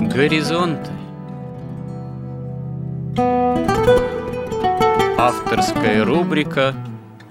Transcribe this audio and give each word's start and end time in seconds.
Горизонты. 0.00 0.90
Авторская 5.18 6.02
рубрика 6.06 6.74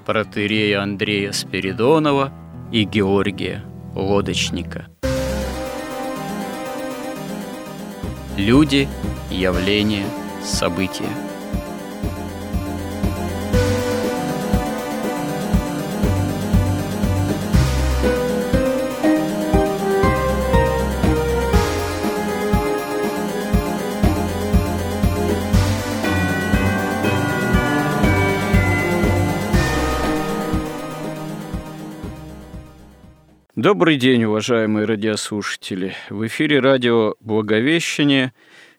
протерея 0.05 0.83
Андрея 0.83 1.31
Спиридонова 1.31 2.31
и 2.71 2.83
Георгия 2.83 3.63
Лодочника 3.95 4.87
Люди, 8.37 8.87
явления, 9.31 10.05
события– 10.43 11.09
Добрый 33.67 33.97
день, 33.97 34.23
уважаемые 34.23 34.85
радиослушатели. 34.85 35.93
В 36.09 36.25
эфире 36.27 36.61
радио 36.61 37.15
«Благовещение» 37.19 38.31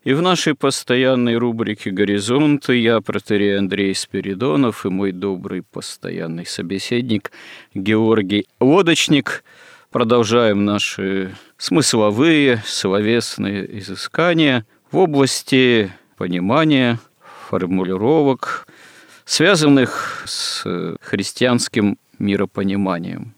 и 0.03 0.15
в 0.15 0.23
нашей 0.23 0.55
постоянной 0.55 1.37
рубрике 1.37 1.91
«Горизонты» 1.91 2.77
я, 2.77 3.03
протерей 3.03 3.59
Андрей 3.59 3.95
Спиридонов 3.95 4.87
и 4.87 4.89
мой 4.89 5.13
добрый 5.13 5.63
постоянный 5.63 6.47
собеседник 6.47 7.33
Георгий 7.75 8.47
Лодочник 8.61 9.45
продолжаем 9.91 10.65
наши 10.65 11.37
смысловые, 11.59 12.63
словесные 12.65 13.81
изыскания 13.81 14.65
в 14.91 14.97
области 14.97 15.93
понимания, 16.17 16.99
формулировок, 17.51 18.67
связанных 19.27 20.25
с 20.27 20.65
христианским 21.03 21.99
миропониманием 22.19 23.35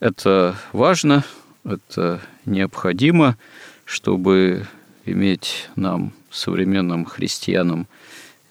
это 0.00 0.56
важно, 0.72 1.24
это 1.64 2.20
необходимо, 2.44 3.36
чтобы 3.84 4.66
иметь 5.04 5.68
нам, 5.76 6.12
современным 6.30 7.04
христианам, 7.04 7.86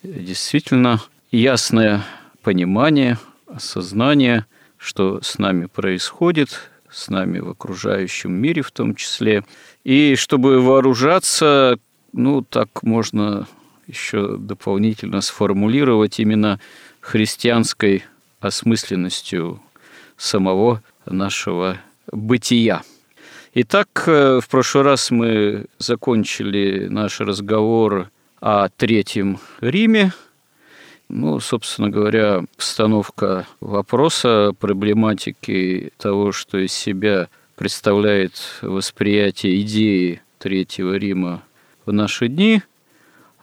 действительно 0.03 1.01
ясное 1.31 2.03
понимание, 2.41 3.17
осознание, 3.47 4.45
что 4.77 5.21
с 5.21 5.37
нами 5.37 5.65
происходит, 5.65 6.71
с 6.89 7.09
нами 7.09 7.39
в 7.39 7.49
окружающем 7.49 8.33
мире 8.33 8.61
в 8.61 8.71
том 8.71 8.95
числе. 8.95 9.43
И 9.83 10.15
чтобы 10.15 10.61
вооружаться, 10.61 11.77
ну, 12.11 12.41
так 12.41 12.83
можно 12.83 13.47
еще 13.87 14.37
дополнительно 14.37 15.21
сформулировать 15.21 16.19
именно 16.19 16.59
христианской 17.01 18.03
осмысленностью 18.39 19.61
самого 20.17 20.81
нашего 21.05 21.77
бытия. 22.11 22.83
Итак, 23.53 24.03
э, 24.07 24.39
в 24.41 24.49
прошлый 24.49 24.83
раз 24.83 25.11
мы 25.11 25.65
закончили 25.77 26.87
наш 26.87 27.19
разговор 27.19 28.09
о 28.41 28.67
Третьем 28.69 29.39
Риме. 29.61 30.11
Ну, 31.07 31.39
собственно 31.39 31.89
говоря, 31.89 32.43
постановка 32.57 33.45
вопроса, 33.59 34.53
проблематики 34.59 35.93
того, 35.97 36.31
что 36.31 36.57
из 36.57 36.73
себя 36.73 37.29
представляет 37.55 38.33
восприятие 38.61 39.61
идеи 39.61 40.21
Третьего 40.39 40.95
Рима 40.95 41.43
в 41.85 41.93
наши 41.93 42.27
дни, 42.27 42.63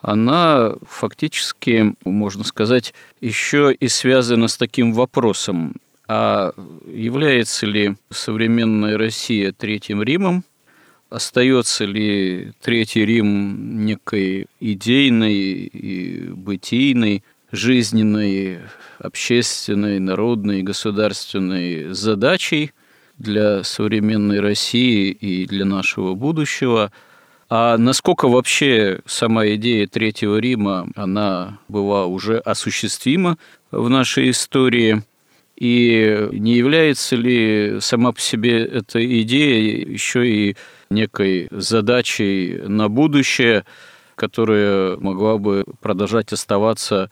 она 0.03 0.75
фактически, 0.83 1.95
можно 2.05 2.45
сказать, 2.45 2.95
еще 3.21 3.73
и 3.73 3.89
связана 3.89 4.49
с 4.49 4.57
таким 4.57 4.93
вопросом, 4.93 5.77
а 6.13 6.53
является 6.93 7.67
ли 7.67 7.95
современная 8.11 8.99
Россия 8.99 9.53
Третьим 9.53 10.03
Римом? 10.03 10.43
Остается 11.09 11.85
ли 11.85 12.51
Третий 12.61 13.05
Рим 13.05 13.85
некой 13.85 14.49
идейной 14.59 15.67
и 15.67 16.29
бытийной, 16.31 17.23
жизненной, 17.53 18.59
общественной, 18.99 20.01
народной, 20.01 20.65
государственной 20.65 21.95
задачей 21.95 22.73
для 23.19 23.63
современной 23.63 24.41
России 24.41 25.13
и 25.13 25.47
для 25.47 25.65
нашего 25.65 26.15
будущего? 26.15 26.91
А 27.49 27.79
насколько 27.79 28.27
вообще 28.27 29.01
сама 29.07 29.47
идея 29.47 29.87
Третьего 29.87 30.39
Рима, 30.39 30.89
она 30.97 31.61
была 31.69 32.07
уже 32.07 32.39
осуществима 32.39 33.39
в 33.71 33.89
нашей 33.89 34.31
истории– 34.31 35.05
и 35.61 36.29
не 36.33 36.55
является 36.55 37.17
ли 37.17 37.77
сама 37.81 38.13
по 38.13 38.21
себе 38.21 38.65
эта 38.65 38.99
идея 39.21 39.87
еще 39.87 40.27
и 40.27 40.57
некой 40.89 41.49
задачей 41.51 42.63
на 42.67 42.89
будущее, 42.89 43.65
которая 44.17 44.97
могла 44.97 45.37
бы 45.37 45.65
продолжать 45.83 46.33
оставаться 46.33 47.11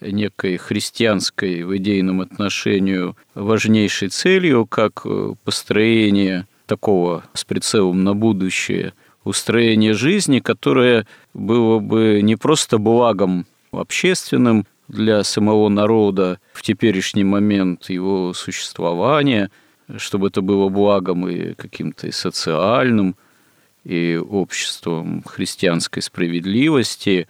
некой 0.00 0.56
христианской 0.56 1.62
в 1.62 1.76
идейном 1.76 2.22
отношении 2.22 3.14
важнейшей 3.34 4.08
целью, 4.08 4.66
как 4.66 5.06
построение 5.44 6.46
такого 6.66 7.24
с 7.34 7.44
прицелом 7.44 8.02
на 8.02 8.14
будущее 8.14 8.94
устроение 9.24 9.92
жизни, 9.92 10.40
которое 10.40 11.06
было 11.34 11.78
бы 11.80 12.20
не 12.22 12.36
просто 12.36 12.78
благом 12.78 13.46
общественным, 13.72 14.66
для 14.88 15.24
самого 15.24 15.68
народа 15.68 16.38
в 16.52 16.62
теперешний 16.62 17.24
момент 17.24 17.90
его 17.90 18.32
существования, 18.34 19.50
чтобы 19.96 20.28
это 20.28 20.40
было 20.40 20.68
благом 20.68 21.28
и 21.28 21.54
каким-то 21.54 22.06
и 22.06 22.10
социальным, 22.10 23.16
и 23.84 24.16
обществом 24.16 25.22
христианской 25.24 26.02
справедливости, 26.02 27.28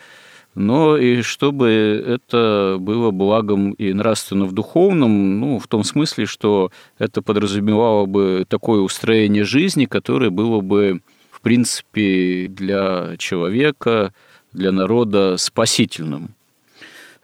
но 0.54 0.96
и 0.96 1.22
чтобы 1.22 1.68
это 2.06 2.76
было 2.78 3.10
благом 3.10 3.72
и 3.72 3.92
нравственно 3.92 4.44
в 4.44 4.52
духовном, 4.52 5.40
ну, 5.40 5.58
в 5.58 5.66
том 5.66 5.82
смысле, 5.82 6.26
что 6.26 6.70
это 6.98 7.22
подразумевало 7.22 8.06
бы 8.06 8.46
такое 8.48 8.80
устроение 8.80 9.44
жизни, 9.44 9.86
которое 9.86 10.30
было 10.30 10.60
бы, 10.60 11.00
в 11.32 11.40
принципе, 11.40 12.46
для 12.48 13.16
человека, 13.18 14.12
для 14.52 14.70
народа 14.70 15.36
спасительным. 15.38 16.36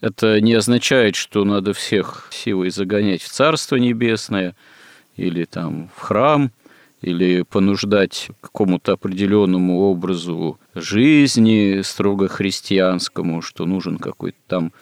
Это 0.01 0.41
не 0.41 0.55
означает, 0.55 1.15
что 1.15 1.45
надо 1.45 1.73
всех 1.73 2.29
силой 2.31 2.71
загонять 2.71 3.23
в 3.23 3.29
Царство 3.29 3.77
Небесное 3.77 4.57
или 5.17 5.45
там 5.45 5.91
в 5.95 6.01
храм, 6.01 6.51
или 7.03 7.43
понуждать 7.43 8.31
к 8.41 8.45
какому-то 8.45 8.93
определенному 8.93 9.81
образу 9.81 10.59
жизни 10.75 11.81
строго 11.83 12.29
христианскому, 12.29 13.43
что 13.43 13.67
нужен 13.67 13.99
какой-то 13.99 14.39
там 14.47 14.73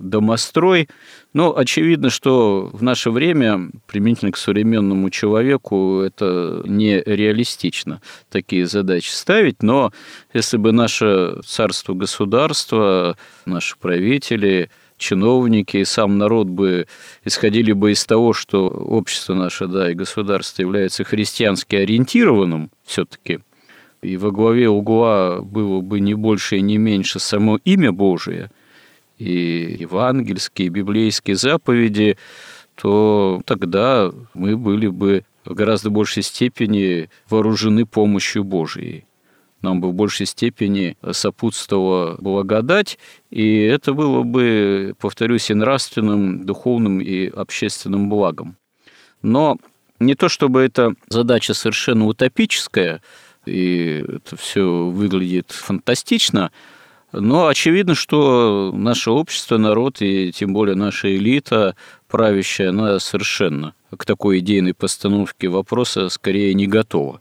домострой. 0.00 0.88
Но 1.32 1.56
очевидно, 1.56 2.10
что 2.10 2.70
в 2.72 2.82
наше 2.82 3.10
время, 3.10 3.70
применительно 3.86 4.32
к 4.32 4.36
современному 4.36 5.10
человеку, 5.10 6.00
это 6.00 6.62
нереалистично 6.66 8.00
такие 8.30 8.66
задачи 8.66 9.10
ставить. 9.10 9.62
Но 9.62 9.92
если 10.32 10.56
бы 10.56 10.72
наше 10.72 11.36
царство-государство, 11.44 13.16
наши 13.46 13.76
правители, 13.78 14.70
чиновники 14.96 15.78
и 15.78 15.84
сам 15.84 16.18
народ 16.18 16.48
бы 16.48 16.86
исходили 17.24 17.72
бы 17.72 17.92
из 17.92 18.04
того, 18.04 18.32
что 18.32 18.68
общество 18.68 19.34
наше, 19.34 19.66
да, 19.66 19.90
и 19.90 19.94
государство 19.94 20.62
является 20.62 21.04
христиански 21.04 21.76
ориентированным 21.76 22.70
все-таки, 22.84 23.40
и 24.02 24.16
во 24.16 24.30
главе 24.30 24.68
угла 24.68 25.40
было 25.40 25.80
бы 25.80 26.00
не 26.00 26.14
больше 26.14 26.56
и 26.56 26.60
не 26.60 26.76
меньше 26.76 27.18
само 27.18 27.58
имя 27.64 27.92
Божие– 27.92 28.50
и 29.20 29.76
евангельские, 29.78 30.66
и 30.66 30.70
библейские 30.70 31.36
заповеди, 31.36 32.16
то 32.74 33.42
тогда 33.44 34.10
мы 34.32 34.56
были 34.56 34.88
бы 34.88 35.24
в 35.44 35.54
гораздо 35.54 35.90
большей 35.90 36.22
степени 36.22 37.10
вооружены 37.28 37.84
помощью 37.84 38.44
Божией. 38.44 39.04
Нам 39.60 39.82
бы 39.82 39.90
в 39.90 39.94
большей 39.94 40.24
степени 40.24 40.96
сопутствовала 41.12 42.16
благодать, 42.18 42.98
и 43.30 43.60
это 43.60 43.92
было 43.92 44.22
бы, 44.22 44.94
повторюсь, 44.98 45.50
и 45.50 45.54
нравственным, 45.54 46.46
духовным 46.46 47.00
и 47.00 47.26
общественным 47.26 48.08
благом. 48.08 48.56
Но 49.20 49.58
не 49.98 50.14
то 50.14 50.30
чтобы 50.30 50.62
эта 50.62 50.94
задача 51.10 51.52
совершенно 51.52 52.06
утопическая, 52.06 53.02
и 53.44 54.02
это 54.08 54.36
все 54.36 54.86
выглядит 54.86 55.50
фантастично, 55.50 56.52
но 57.12 57.48
очевидно, 57.48 57.94
что 57.94 58.72
наше 58.74 59.10
общество, 59.10 59.56
народ 59.56 60.00
и 60.00 60.32
тем 60.32 60.52
более 60.52 60.76
наша 60.76 61.14
элита 61.14 61.74
правящая, 62.08 62.70
она 62.70 62.98
совершенно 63.00 63.74
к 63.96 64.04
такой 64.04 64.38
идейной 64.38 64.74
постановке 64.74 65.48
вопроса 65.48 66.08
скорее 66.08 66.54
не 66.54 66.66
готова. 66.66 67.20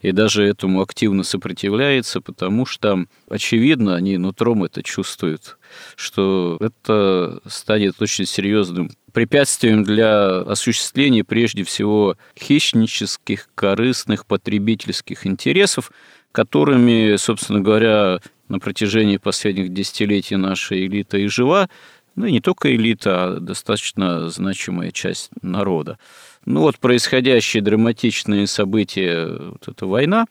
и 0.00 0.12
даже 0.12 0.44
этому 0.44 0.80
активно 0.80 1.24
сопротивляется, 1.24 2.20
потому 2.22 2.64
что, 2.64 3.04
очевидно, 3.28 3.96
они 3.96 4.16
нутром 4.16 4.64
это 4.64 4.82
чувствуют, 4.82 5.58
что 5.94 6.56
это 6.60 7.40
станет 7.46 8.00
очень 8.00 8.24
серьезным 8.24 8.90
препятствием 9.12 9.84
для 9.84 10.38
осуществления 10.38 11.24
прежде 11.24 11.64
всего 11.64 12.16
хищнических, 12.38 13.48
корыстных, 13.54 14.24
потребительских 14.24 15.26
интересов, 15.26 15.92
которыми, 16.32 17.16
собственно 17.16 17.60
говоря, 17.60 18.20
на 18.50 18.58
протяжении 18.58 19.16
последних 19.16 19.72
десятилетий 19.72 20.36
наша 20.36 20.74
элита 20.74 21.16
и 21.16 21.28
жива, 21.28 21.70
ну 22.16 22.26
и 22.26 22.32
не 22.32 22.40
только 22.40 22.74
элита, 22.74 23.24
а 23.24 23.40
достаточно 23.40 24.28
значимая 24.28 24.90
часть 24.90 25.30
народа. 25.40 25.98
Ну 26.44 26.60
вот 26.60 26.78
происходящие 26.78 27.62
драматичные 27.62 28.46
события, 28.46 29.26
вот 29.26 29.68
эта 29.68 29.86
война, 29.86 30.26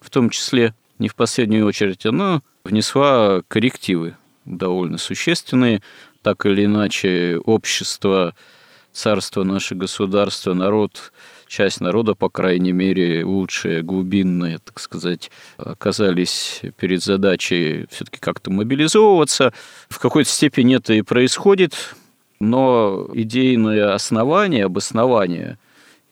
в 0.00 0.10
том 0.10 0.30
числе, 0.30 0.74
не 0.98 1.08
в 1.08 1.14
последнюю 1.14 1.64
очередь, 1.66 2.04
она 2.04 2.42
внесла 2.64 3.42
коррективы 3.46 4.16
довольно 4.44 4.98
существенные. 4.98 5.80
Так 6.22 6.44
или 6.46 6.64
иначе, 6.64 7.38
общество, 7.44 8.34
царство, 8.92 9.44
наше 9.44 9.74
государство, 9.74 10.54
народ 10.54 11.12
часть 11.50 11.80
народа, 11.80 12.14
по 12.14 12.30
крайней 12.30 12.72
мере, 12.72 13.24
лучшие, 13.24 13.82
глубинные, 13.82 14.58
так 14.58 14.78
сказать, 14.78 15.30
оказались 15.58 16.62
перед 16.78 17.02
задачей 17.02 17.86
все-таки 17.90 18.18
как-то 18.20 18.50
мобилизовываться. 18.50 19.52
В 19.88 19.98
какой-то 19.98 20.30
степени 20.30 20.76
это 20.76 20.94
и 20.94 21.02
происходит, 21.02 21.74
но 22.38 23.08
идейное 23.12 23.92
основание, 23.92 24.66
обоснование, 24.66 25.58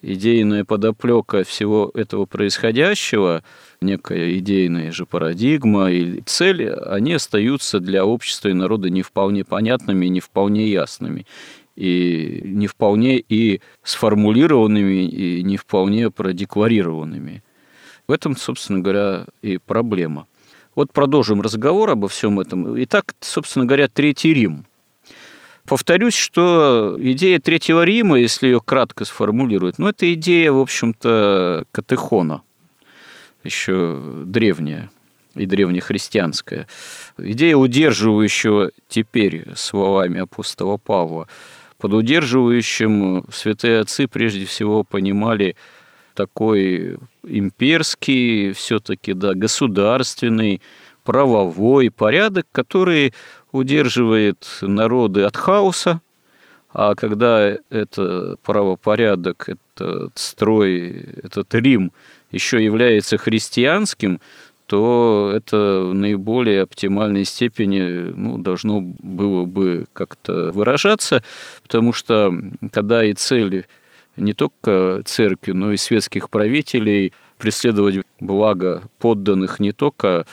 идейная 0.02 0.64
подоплека 0.64 1.44
всего 1.44 1.92
этого 1.94 2.26
происходящего, 2.26 3.44
некая 3.80 4.36
идейная 4.38 4.90
же 4.90 5.06
парадигма 5.06 5.90
и 5.90 6.20
цели, 6.22 6.66
они 6.86 7.14
остаются 7.14 7.78
для 7.78 8.04
общества 8.04 8.48
и 8.48 8.54
народа 8.54 8.90
не 8.90 9.02
вполне 9.02 9.44
понятными, 9.44 10.06
не 10.06 10.20
вполне 10.20 10.68
ясными 10.68 11.26
и 11.78 12.40
не 12.44 12.66
вполне 12.66 13.18
и 13.18 13.60
сформулированными, 13.84 15.04
и 15.06 15.42
не 15.44 15.56
вполне 15.56 16.10
продекларированными. 16.10 17.44
В 18.08 18.12
этом, 18.12 18.36
собственно 18.36 18.80
говоря, 18.80 19.26
и 19.42 19.58
проблема. 19.58 20.26
Вот 20.74 20.92
продолжим 20.92 21.40
разговор 21.40 21.90
обо 21.90 22.08
всем 22.08 22.40
этом. 22.40 22.82
Итак, 22.82 23.14
собственно 23.20 23.64
говоря, 23.64 23.86
Третий 23.86 24.34
Рим. 24.34 24.66
Повторюсь, 25.66 26.14
что 26.14 26.96
идея 26.98 27.38
Третьего 27.38 27.84
Рима, 27.84 28.18
если 28.18 28.48
ее 28.48 28.60
кратко 28.60 29.04
сформулировать, 29.04 29.78
ну, 29.78 29.86
это 29.88 30.12
идея, 30.14 30.50
в 30.50 30.58
общем-то, 30.58 31.64
катехона, 31.70 32.42
еще 33.44 34.00
древняя 34.24 34.90
и 35.34 35.46
древнехристианская. 35.46 36.66
Идея, 37.18 37.56
удерживающего 37.56 38.72
теперь 38.88 39.54
словами 39.54 40.20
апостола 40.20 40.76
Павла 40.76 41.28
под 41.78 41.94
удерживающим 41.94 43.24
святые 43.32 43.80
отцы 43.80 44.08
прежде 44.08 44.44
всего 44.44 44.84
понимали 44.84 45.56
такой 46.14 46.98
имперский, 47.22 48.52
все-таки 48.52 49.12
да, 49.12 49.34
государственный, 49.34 50.60
правовой 51.04 51.90
порядок, 51.90 52.46
который 52.52 53.14
удерживает 53.50 54.46
народы 54.60 55.22
от 55.22 55.36
хаоса, 55.36 56.02
а 56.70 56.94
когда 56.94 57.56
это 57.70 58.36
правопорядок, 58.42 59.48
этот 59.48 60.12
строй, 60.16 61.06
этот 61.22 61.54
Рим 61.54 61.92
еще 62.30 62.62
является 62.62 63.16
христианским, 63.16 64.20
то 64.68 65.32
это 65.34 65.86
в 65.86 65.94
наиболее 65.94 66.62
оптимальной 66.62 67.24
степени 67.24 68.12
ну, 68.14 68.36
должно 68.36 68.82
было 68.82 69.46
бы 69.46 69.86
как-то 69.94 70.52
выражаться, 70.52 71.24
потому 71.62 71.94
что 71.94 72.32
когда 72.70 73.02
и 73.02 73.14
цели 73.14 73.64
не 74.16 74.34
только 74.34 75.02
церкви, 75.06 75.52
но 75.52 75.72
и 75.72 75.78
светских 75.78 76.28
правителей 76.28 77.14
преследовать 77.38 78.04
благо 78.20 78.82
подданных 78.98 79.58
не 79.58 79.72
только 79.72 80.26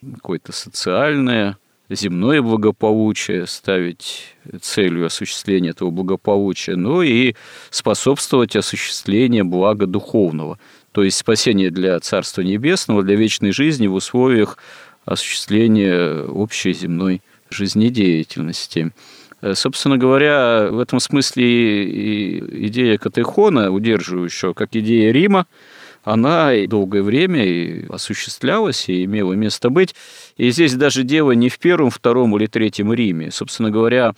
какое-то 0.00 0.52
социальное, 0.52 1.58
земное 1.90 2.40
благополучие, 2.40 3.46
ставить 3.46 4.34
целью 4.62 5.04
осуществления 5.04 5.70
этого 5.70 5.90
благополучия, 5.90 6.76
но 6.76 7.02
и 7.02 7.34
способствовать 7.68 8.56
осуществлению 8.56 9.44
блага 9.44 9.86
духовного 9.86 10.58
то 10.92 11.02
есть 11.02 11.16
спасение 11.16 11.70
для 11.70 11.98
Царства 12.00 12.42
Небесного, 12.42 13.02
для 13.02 13.16
вечной 13.16 13.52
жизни 13.52 13.86
в 13.86 13.94
условиях 13.94 14.58
осуществления 15.04 16.22
общей 16.24 16.72
земной 16.72 17.22
жизнедеятельности. 17.50 18.92
Э, 19.40 19.54
собственно 19.54 19.98
говоря, 19.98 20.68
в 20.70 20.78
этом 20.78 21.00
смысле 21.00 21.84
и 21.84 22.66
идея 22.66 22.98
Катехона, 22.98 23.70
удерживающего 23.70 24.52
как 24.52 24.70
идея 24.76 25.12
Рима, 25.12 25.46
она 26.04 26.50
долгое 26.66 27.02
время 27.02 27.44
и 27.44 27.86
осуществлялась 27.88 28.88
и 28.88 29.04
имела 29.04 29.34
место 29.34 29.70
быть. 29.70 29.94
И 30.36 30.50
здесь 30.50 30.74
даже 30.74 31.04
дело 31.04 31.32
не 31.32 31.48
в 31.48 31.58
первом, 31.58 31.90
втором 31.90 32.36
или 32.36 32.46
третьем 32.46 32.92
Риме. 32.92 33.30
Собственно 33.30 33.70
говоря, 33.70 34.14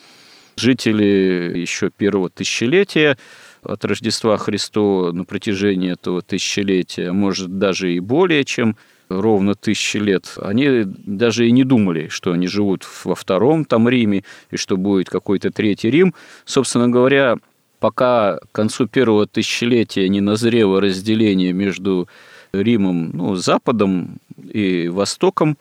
жители 0.57 1.53
еще 1.57 1.91
первого 1.91 2.31
тысячелетия 2.31 3.19
от 3.65 3.85
Рождества 3.85 4.37
Христова 4.37 5.13
на 5.13 5.25
протяжении 5.25 5.93
этого 5.93 6.23
тысячелетия, 6.23 7.13
может, 7.13 7.59
даже 7.59 7.93
и 7.93 8.01
более 8.01 8.45
чем 8.45 8.77
ровно 9.09 9.55
тысячи 9.55 9.99
лет, 9.99 10.35
они 10.41 10.85
даже 10.85 11.47
и 11.47 11.53
не 11.53 11.65
думали, 11.65 12.09
что 12.09 12.33
они 12.33 12.47
живут 12.47 12.87
во 13.05 13.15
втором 13.15 13.65
там 13.65 13.89
Риме, 13.89 14.25
и 14.51 14.57
что 14.57 14.77
будет 14.77 15.11
какой-то 15.11 15.51
третий 15.51 15.91
Рим. 15.91 16.15
Собственно 16.45 16.89
говоря, 16.89 17.37
пока 17.81 18.39
к 18.39 18.53
концу 18.53 18.87
первого 18.87 19.27
тысячелетия 19.27 20.09
не 20.09 20.21
назрело 20.21 20.81
разделение 20.81 21.53
между 21.53 22.09
Римом, 22.53 23.11
ну, 23.13 23.35
Западом 23.35 24.19
и 24.53 24.89
Востоком, 24.89 25.59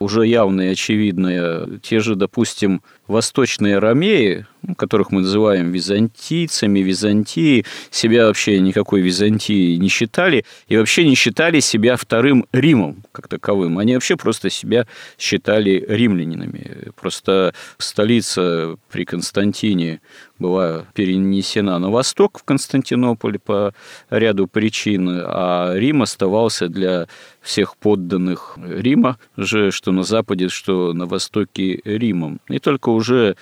уже 0.00 0.26
явное 0.26 0.70
и 0.70 0.72
очевидное. 0.72 1.78
Те 1.82 2.00
же, 2.00 2.16
допустим, 2.16 2.82
восточные 3.10 3.78
ромеи, 3.78 4.46
ну, 4.62 4.74
которых 4.74 5.10
мы 5.10 5.22
называем 5.22 5.72
византийцами, 5.72 6.80
Византии, 6.80 7.64
себя 7.90 8.26
вообще 8.26 8.60
никакой 8.60 9.00
Византии 9.00 9.76
не 9.76 9.88
считали 9.88 10.44
и 10.68 10.76
вообще 10.76 11.04
не 11.04 11.14
считали 11.14 11.60
себя 11.60 11.96
вторым 11.96 12.46
Римом 12.52 13.02
как 13.12 13.28
таковым. 13.28 13.78
Они 13.78 13.94
вообще 13.94 14.16
просто 14.16 14.50
себя 14.50 14.86
считали 15.18 15.84
римлянинами. 15.88 16.92
Просто 17.00 17.54
столица 17.78 18.76
при 18.90 19.04
Константине 19.04 20.00
была 20.38 20.86
перенесена 20.94 21.78
на 21.78 21.90
восток 21.90 22.38
в 22.38 22.44
Константинополь 22.44 23.38
по 23.38 23.74
ряду 24.08 24.46
причин, 24.46 25.08
а 25.10 25.74
Рим 25.74 26.02
оставался 26.02 26.68
для 26.68 27.08
всех 27.40 27.76
подданных 27.76 28.58
Рима 28.62 29.18
же, 29.36 29.70
что 29.70 29.92
на 29.92 30.02
западе, 30.02 30.48
что 30.48 30.92
на 30.92 31.06
востоке 31.06 31.80
Римом. 31.84 32.40
И 32.48 32.58
только 32.58 32.88
уже 33.00 33.36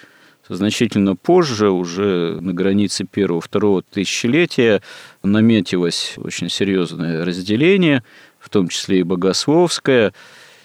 значительно 0.49 1.15
позже, 1.15 1.71
уже 1.71 2.39
на 2.41 2.55
границе 2.55 3.05
первого-второго 3.05 3.83
тысячелетия, 3.83 4.83
наметилось 5.23 6.15
очень 6.17 6.49
серьезное 6.49 7.25
разделение, 7.25 8.03
в 8.39 8.49
том 8.49 8.69
числе 8.69 9.01
и 9.01 9.03
богословское, 9.03 10.15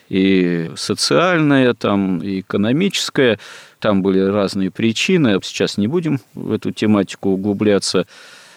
и 0.10 0.70
социальное, 0.76 1.74
там, 1.74 2.20
и 2.20 2.42
экономическое. 2.42 3.40
Там 3.80 4.02
были 4.02 4.20
разные 4.20 4.72
причины. 4.72 5.40
Сейчас 5.44 5.78
не 5.78 5.88
будем 5.88 6.20
в 6.34 6.52
эту 6.52 6.72
тематику 6.72 7.32
углубляться. 7.32 8.06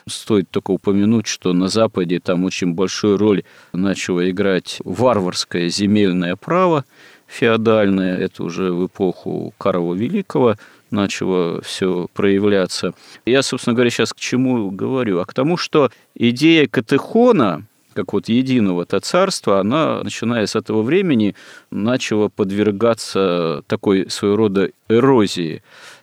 Стоит 0.09 0.49
только 0.51 0.71
упомянуть, 0.71 1.27
что 1.27 1.53
на 1.53 1.67
Западе 1.67 2.21
там 2.21 2.45
очень 2.45 2.75
большую 2.75 3.17
роль 3.17 3.43
начало 3.73 4.29
играть 4.31 4.79
варварское 4.85 5.69
земельное 5.69 6.37
право 6.37 6.85
феодальное. 7.27 8.17
Это 8.19 8.45
уже 8.45 8.73
в 8.73 8.87
эпоху 8.87 9.55
Карла 9.59 9.95
Великого– 9.95 10.57
начало 10.91 11.61
все 11.63 12.09
проявляться. 12.15 12.93
Я, 13.25 13.43
собственно 13.43 13.75
говоря, 13.75 13.91
сейчас 13.91 14.13
к 14.13 14.19
чему 14.19 14.71
говорю? 14.71 15.21
А 15.21 15.25
к 15.25 15.35
тому, 15.35 15.57
что 15.57 15.91
идея 16.15 16.67
катехона, 16.67 17.65
как 17.95 18.13
вот 18.13 18.29
единого-то 18.29 19.01
царства, 19.01 19.61
она, 19.61 20.03
начиная 20.03 20.47
с 20.47 20.57
этого 20.57 20.83
времени, 20.83 21.35
начала 21.71 22.29
подвергаться 22.29 23.63
такой 23.67 24.11
своего 24.11 24.37
рода 24.37 24.71
эрозии. 24.89 25.63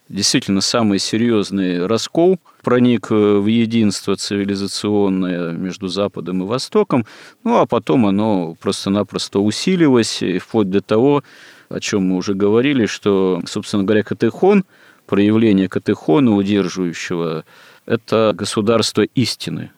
Действительно, 0.09 0.61
самый 0.61 0.99
серьезный 0.99 1.85
раскол 1.85 2.39
проник 2.63 3.11
в 3.11 3.45
единство 3.45 4.15
цивилизационное 4.15 5.51
между 5.51 5.87
Западом 5.87 6.43
и 6.43 6.47
Востоком, 6.47 7.05
ну 7.43 7.57
а 7.57 7.65
потом 7.65 8.05
оно 8.05 8.55
просто-напросто 8.59 9.39
усилилось, 9.39 10.23
вплоть 10.41 10.69
до 10.69 10.81
того, 10.81 11.23
о 11.69 11.79
чем 11.79 12.09
мы 12.09 12.15
уже 12.15 12.33
говорили, 12.33 12.85
что, 12.85 13.41
собственно 13.45 13.83
говоря, 13.83 14.03
катехон, 14.03 14.63
проявление 15.05 15.69
катехона 15.69 16.35
удерживающего, 16.35 17.45
это 17.85 18.33
государство 18.35 19.01
истины. 19.01 19.71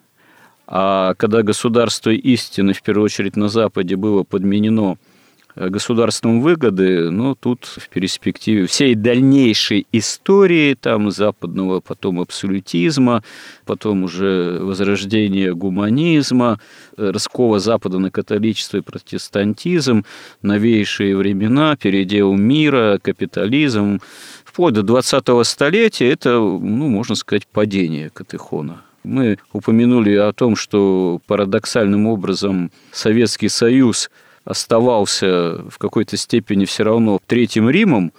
А 0.67 1.13
когда 1.15 1.43
государство 1.43 2.11
истины, 2.11 2.73
в 2.73 2.81
первую 2.81 3.05
очередь 3.05 3.35
на 3.35 3.49
Западе, 3.49 3.95
было 3.95 4.23
подменено 4.23 4.95
Э, 4.95 5.14
государством 5.55 6.41
выгоды, 6.41 7.09
но 7.09 7.35
тут 7.35 7.65
в 7.65 7.89
перспективе 7.89 8.67
всей 8.67 8.93
дальнейшей 8.93 9.87
истории 9.91 10.73
там 10.73 11.11
западного 11.11 11.79
потом 11.79 12.19
абсолютизма, 12.19 13.23
потом 13.65 14.03
уже 14.03 14.59
возрождения 14.61 15.53
гуманизма, 15.53 16.59
э, 16.97 17.09
раскола 17.11 17.59
Запада 17.59 17.99
на 17.99 18.11
католичество 18.11 18.77
и 18.77 18.81
протестантизм, 18.81 20.03
новейшие 20.41 21.15
времена, 21.15 21.77
передел 21.77 22.33
мира, 22.33 22.99
капитализм, 23.01 24.01
вплоть 24.43 24.73
до 24.73 24.81
20-го 24.81 25.43
столетия 25.43 26.09
это, 26.09 26.31
ну, 26.39 26.89
можно 26.89 27.15
сказать, 27.15 27.47
падение 27.47 28.09
Катехона. 28.09 28.81
Мы 29.03 29.37
упомянули 29.53 30.15
о 30.15 30.33
том, 30.33 30.55
что 30.55 31.21
парадоксальным 31.27 32.07
образом 32.07 32.71
Советский 32.91 33.49
Союз– 33.49 34.09
оставался 34.45 35.61
в 35.69 35.77
какой-то 35.77 36.15
степени 36.17 36.65
все 36.65 36.83
равно 36.83 37.19
Третьим 37.27 37.69
Римом, 37.69 38.13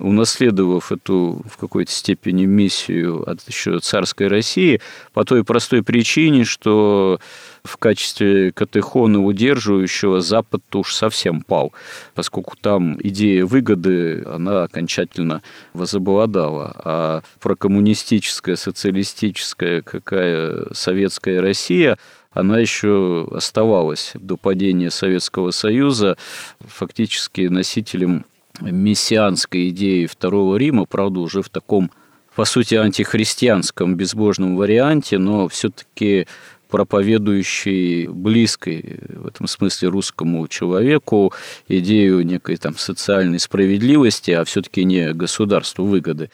унаследовав 0.00 0.92
эту 0.92 1.42
в 1.48 1.56
какой-то 1.56 1.90
степени 1.90 2.46
миссию 2.46 3.28
от 3.28 3.40
еще 3.48 3.78
царской 3.80 4.28
России, 4.28 4.80
по 5.12 5.24
той 5.24 5.44
простой 5.44 5.82
причине, 5.82 6.44
что 6.44 7.20
в 7.64 7.76
качестве 7.76 8.52
катехона 8.52 9.22
удерживающего 9.24 10.20
Запад 10.20 10.62
уж 10.74 10.94
совсем 10.94 11.42
пал, 11.42 11.72
поскольку 12.14 12.56
там 12.56 12.96
идея 13.02 13.44
выгоды, 13.44 14.24
она 14.26 14.64
окончательно 14.64 15.42
возобладала. 15.74 16.72
А 16.84 17.22
прокоммунистическая, 17.40 18.56
социалистическая, 18.56 19.82
какая 19.82 20.66
советская 20.72 21.40
Россия– 21.40 21.98
она 22.38 22.58
еще 22.58 23.26
оставалась 23.32 24.12
до 24.14 24.36
падения 24.36 24.90
Советского 24.90 25.50
Союза 25.50 26.16
фактически 26.60 27.42
носителем 27.42 28.26
мессианской 28.60 29.68
идеи 29.70 30.06
Второго 30.06 30.56
Рима, 30.56 30.84
правда, 30.84 31.20
уже 31.20 31.42
в 31.42 31.48
таком, 31.48 31.90
по 32.34 32.44
сути, 32.44 32.74
антихристианском 32.74 33.96
безбожном 33.96 34.56
варианте, 34.56 35.18
но 35.18 35.48
все-таки 35.48 36.26
проповедующий 36.68 38.08
близкой 38.08 39.00
в 39.08 39.26
этом 39.26 39.46
смысле 39.46 39.88
русскому 39.88 40.46
человеку 40.48 41.32
идею 41.66 42.24
некой 42.26 42.56
там 42.56 42.76
социальной 42.76 43.38
справедливости, 43.38 44.32
а 44.32 44.44
все-таки 44.44 44.84
не 44.84 45.12
государству 45.14 45.84
выгоды. 45.84 46.30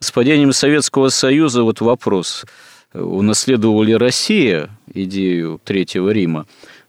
С 0.00 0.10
падением 0.10 0.52
Советского 0.52 1.08
Союза 1.08 1.62
вот 1.62 1.80
вопрос– 1.80 2.44
унаследовала 2.96 3.82
ли 3.82 3.96
Россия 3.96 4.70
идею 4.92 5.60
Третьего 5.64 6.10
Рима, 6.10 6.46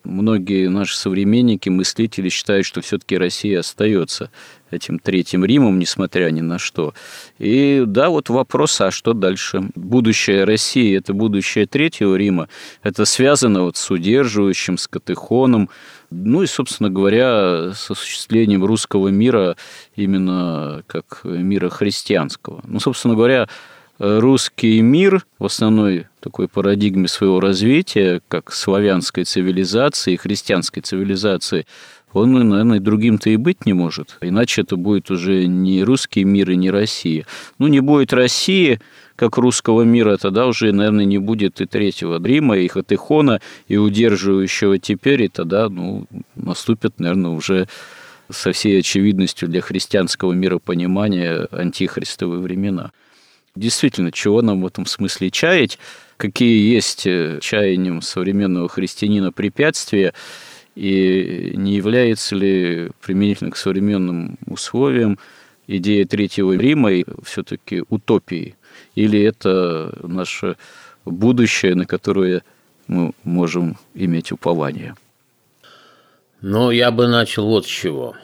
многие 0.08 0.68
наши 0.70 0.98
современники, 0.98 1.70
мыслители 1.70 2.30
считают, 2.30 2.66
что 2.66 2.82
все-таки 2.82 3.18
Россия 3.18 3.60
остается 3.60 4.32
этим 4.72 5.00
Третьим 5.00 5.46
Римом, 5.46 5.80
несмотря 5.80 6.30
ни 6.30 6.42
на 6.42 6.60
что. 6.60 6.94
И 7.38 7.84
да, 7.86 8.10
вот 8.10 8.30
вопрос, 8.30 8.80
а 8.82 8.92
что 8.92 9.14
дальше? 9.14 9.70
Будущее 9.76 10.44
России– 10.44 10.98
это 10.98 11.14
будущее 11.14 11.68
Третьего 11.68 12.16
Рима, 12.16 12.50
это 12.84 13.06
связано 13.06 13.64
вот 13.64 13.78
с 13.78 13.90
удерживающим, 13.92 14.78
с 14.78 14.88
катехоном, 14.88 15.70
ну 16.10 16.44
и, 16.44 16.48
собственно 16.48 16.90
говоря, 16.90 17.74
с 17.74 17.92
осуществлением 17.92 18.64
русского 18.64 19.10
мира 19.10 19.58
именно 19.96 20.84
как 20.88 21.22
мира 21.24 21.70
христианского. 21.70 22.62
Ну, 22.66 22.80
собственно 22.80 23.16
говоря, 23.16 23.48
русский 24.00 24.82
мир 24.82 25.25
в 25.39 25.46
основной 25.46 26.08
такой 26.20 26.48
парадигме 26.48 27.08
своего 27.08 27.39
развития, 27.39 28.22
как 28.27 28.51
славянской 28.51 29.24
цивилизации, 29.24 30.16
христианской 30.16 30.82
цивилизации, 30.82 31.66
он, 32.13 32.34
наверное, 32.34 32.80
другим-то 32.80 33.30
и 33.30 33.36
быть 33.36 33.66
не 33.66 33.74
может. 33.74 34.18
Иначе 34.22 34.62
это 34.62 34.75
будет 34.75 35.12
уже 35.12 35.46
не 35.46 35.84
русский 35.84 36.24
мир 36.24 36.51
и 36.51 36.56
не 36.56 36.72
Россия. 36.72 37.25
Ну, 37.60 37.68
не 37.68 37.80
будет 37.80 38.13
России, 38.13 38.80
как 39.16 39.38
русского 39.38 39.82
мира, 39.82 40.18
тогда 40.18 40.48
уже, 40.48 40.72
наверное, 40.72 41.06
не 41.06 41.18
будет 41.18 41.60
и 41.60 41.66
Третьего 41.66 42.24
Рима, 42.24 42.58
и 42.58 42.68
Хатехона, 42.68 43.42
и 43.68 43.77
удерживающего 43.77 44.80
теперь, 44.80 45.24
и 45.24 45.27
тогда, 45.27 45.70
ну, 45.70 46.06
наступят, 46.36 47.00
наверное, 47.00 47.32
уже 47.32 47.68
со 48.30 48.51
всей 48.51 48.80
очевидностью 48.80 49.48
для 49.48 49.62
христианского 49.62 50.34
миропонимания 50.34 51.48
антихристовые 51.51 52.42
времена. 52.42 52.92
Действительно, 53.58 54.12
чего 54.12 54.42
нам 54.42 54.62
в 54.62 54.68
этом 54.68 54.86
смысле 54.86 55.32
чаять, 55.32 55.80
какие 56.18 56.74
есть 56.74 57.08
э, 57.08 57.40
чаянием 57.42 58.02
современного 58.02 58.70
христианина 58.70 59.32
препятствия, 59.32 60.14
и 60.76 61.54
не 61.56 61.76
является 61.76 62.36
ли 62.36 62.92
применительно 63.02 63.50
к 63.50 63.58
современным 63.58 64.38
условиям 64.46 65.18
идея 65.66 66.06
Третьего 66.06 66.54
Рима 66.54 66.92
все-таки 67.24 67.84
утопией? 67.90 68.56
Или 68.94 69.20
это 69.22 69.98
наше 70.04 70.56
будущее, 71.04 71.74
на 71.74 71.86
которое 71.86 72.44
мы 72.88 73.14
можем 73.24 73.78
иметь 73.96 74.32
упование? 74.32 74.96
Ну, 76.42 76.70
я 76.70 76.92
бы 76.92 77.08
начал 77.08 77.48
вот 77.48 77.66
с 77.66 77.70
чего. 77.70 78.16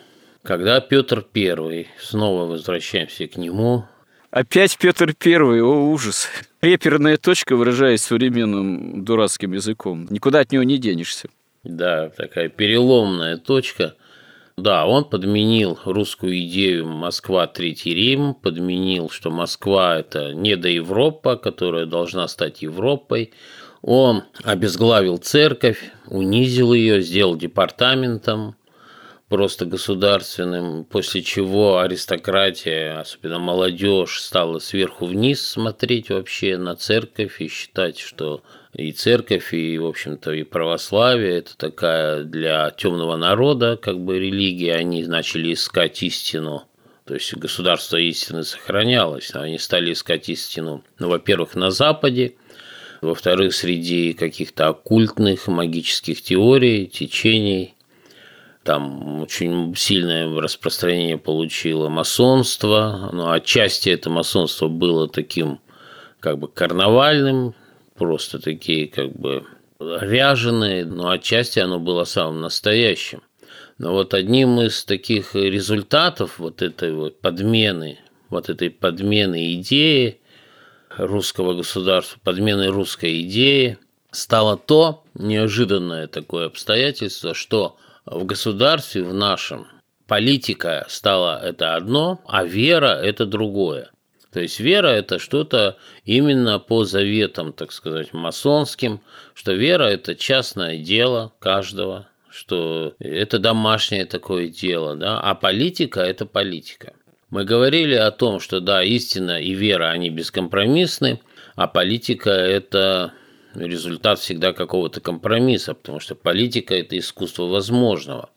Когда 0.44 0.80
Петр 0.80 1.26
I, 1.36 1.88
снова 2.00 2.46
возвращаемся 2.46 3.28
к 3.28 3.38
нему, 3.38 3.86
Опять 4.34 4.80
Петр 4.80 5.14
Первый, 5.14 5.62
о 5.62 5.92
ужас. 5.92 6.28
Реперная 6.60 7.18
точка, 7.18 7.56
выражаясь 7.56 8.02
современным 8.02 9.06
дурацким 9.06 9.54
языком. 9.54 10.08
Никуда 10.10 10.40
от 10.40 10.52
него 10.52 10.64
не 10.64 10.80
денешься. 10.80 11.30
Да, 11.64 12.10
такая 12.10 12.50
переломная 12.50 13.38
точка. 13.38 13.94
Да, 14.58 14.88
он 14.88 15.06
подменил 15.06 15.78
русскую 15.86 16.36
идею 16.46 16.88
«Москва– 16.88 17.46
Третий 17.54 17.94
Рим», 17.94 18.34
подменил, 18.34 19.12
что 19.12 19.30
Москва– 19.30 19.98
это 20.00 20.34
не 20.34 20.56
до 20.56 20.68
Европа, 20.68 21.38
которая 21.38 21.86
должна 21.86 22.28
стать 22.28 22.64
Европой. 22.64 23.34
Он 23.84 24.24
обезглавил 24.44 25.18
церковь, 25.18 25.92
унизил 26.08 26.74
ее, 26.74 27.04
сделал 27.04 27.36
департаментом, 27.36 28.56
просто 29.34 29.66
государственным, 29.66 30.86
после 30.86 31.24
чего 31.24 31.80
аристократия, 31.80 33.00
особенно 33.00 33.40
молодежь, 33.40 34.22
стала 34.22 34.60
сверху 34.60 35.08
вниз 35.08 35.44
смотреть 35.44 36.12
вообще 36.12 36.56
на 36.56 36.76
церковь 36.76 37.42
и 37.42 37.48
считать, 37.48 37.98
что 37.98 38.44
и 38.74 38.92
церковь, 38.92 39.52
и, 39.56 39.80
в 39.80 39.88
общем-то, 39.88 40.34
и 40.34 40.44
православие– 40.44 41.38
это 41.40 41.58
такая 41.58 42.22
для 42.26 42.70
темного 42.78 43.16
народа 43.16 43.76
как 43.76 44.00
бы 44.00 44.20
религия. 44.20 44.76
Они 44.76 45.04
начали 45.04 45.52
искать 45.52 46.04
истину 46.04 46.68
то 47.06 47.16
есть 47.16 47.36
государство 47.36 47.98
истины 47.98 48.44
сохранялось, 48.44 49.32
они 49.34 49.58
стали 49.58 49.94
искать 49.94 50.30
истину, 50.30 50.84
ну, 51.00 51.10
во-первых, 51.10 51.56
на 51.56 51.72
Западе, 51.72 52.36
во-вторых, 53.02 53.56
среди 53.56 54.14
каких-то 54.14 54.68
оккультных 54.68 55.48
магических 55.48 56.22
теорий, 56.22 56.86
течений, 56.86 57.74
там 58.64 59.22
очень 59.22 59.76
сильное 59.76 60.30
распространение 60.40 61.18
получило 61.18 61.90
масонство, 61.90 63.10
но 63.12 63.32
отчасти 63.32 63.90
это 63.90 64.10
масонство 64.10 64.68
было 64.68 65.08
таким 65.08 65.60
как 66.20 66.40
бы 66.40 66.48
карнавальным, 66.48 67.54
просто 67.96 68.40
такие 68.40 68.88
как 68.88 69.12
бы 69.12 69.46
ряженые, 69.80 70.86
но 70.86 71.10
отчасти 71.10 71.60
оно 71.60 71.80
было 71.80 72.06
самым 72.06 72.42
настоящим. 72.42 73.22
Но 73.78 73.92
вот 73.92 74.14
одним 74.14 74.62
из 74.62 74.86
таких 74.86 75.36
результатов 75.36 76.40
вот 76.40 76.62
этой 76.62 76.94
вот 76.94 77.20
подмены, 77.20 78.00
вот 78.30 78.50
этой 78.50 78.70
подмены 78.70 79.54
идеи 79.56 80.22
русского 80.98 81.54
государства, 81.54 82.20
подмены 82.24 82.68
русской 82.68 83.22
идеи, 83.22 83.78
стало 84.12 84.58
то 84.58 85.04
неожиданное 85.16 86.08
такое 86.08 86.46
обстоятельство, 86.46 87.34
что 87.34 87.78
в 88.06 88.26
государстве, 88.26 89.04
в 89.04 89.14
нашем, 89.14 89.68
политика 90.08 90.86
стала 90.90 91.40
это 91.44 91.76
одно, 91.76 92.22
а 92.28 92.44
вера– 92.44 93.00
это 93.04 93.26
другое. 93.26 93.92
То 94.32 94.40
есть 94.42 94.60
вера– 94.60 94.88
это 94.90 95.20
что-то 95.20 95.78
именно 96.06 96.60
по 96.60 96.86
заветам, 96.86 97.54
так 97.54 97.72
сказать, 97.72 98.14
масонским, 98.14 99.02
что 99.34 99.54
вера– 99.54 99.84
это 99.86 100.16
частное 100.16 100.78
дело 100.78 101.34
каждого, 101.40 102.08
что 102.30 102.96
это 103.00 103.38
домашнее 103.38 104.06
такое 104.06 104.48
дело, 104.48 104.96
да, 104.96 105.20
а 105.20 105.36
политика– 105.36 106.02
это 106.02 106.26
политика. 106.26 106.94
Мы 107.30 107.46
говорили 107.46 107.96
о 107.96 108.12
том, 108.12 108.40
что 108.40 108.60
да, 108.60 108.84
истина 108.84 109.40
и 109.40 109.54
вера, 109.54 109.90
они 109.90 110.10
бескомпромиссны, 110.10 111.22
а 111.56 111.68
политика– 111.68 112.30
это 112.32 113.14
результат 113.56 114.20
всегда 114.20 114.54
какого-то 114.54 115.02
компромисса, 115.02 115.74
потому 115.74 116.00
что 116.00 116.16
политика– 116.16 116.76
это 116.76 116.98
искусство 116.98 117.44
возможного. 117.44 118.30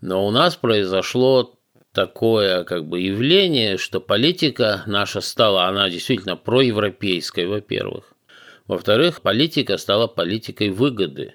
Но 0.00 0.26
у 0.26 0.30
нас 0.30 0.56
произошло 0.56 1.54
такое 1.92 2.64
как 2.64 2.86
бы 2.86 3.00
явление, 3.00 3.76
что 3.78 4.00
политика 4.00 4.82
наша 4.86 5.20
стала, 5.20 5.66
она 5.66 5.88
действительно 5.90 6.36
проевропейской, 6.36 7.46
во-первых. 7.46 8.14
Во-вторых, 8.66 9.22
политика 9.22 9.76
стала 9.76 10.06
политикой 10.06 10.70
выгоды. 10.70 11.34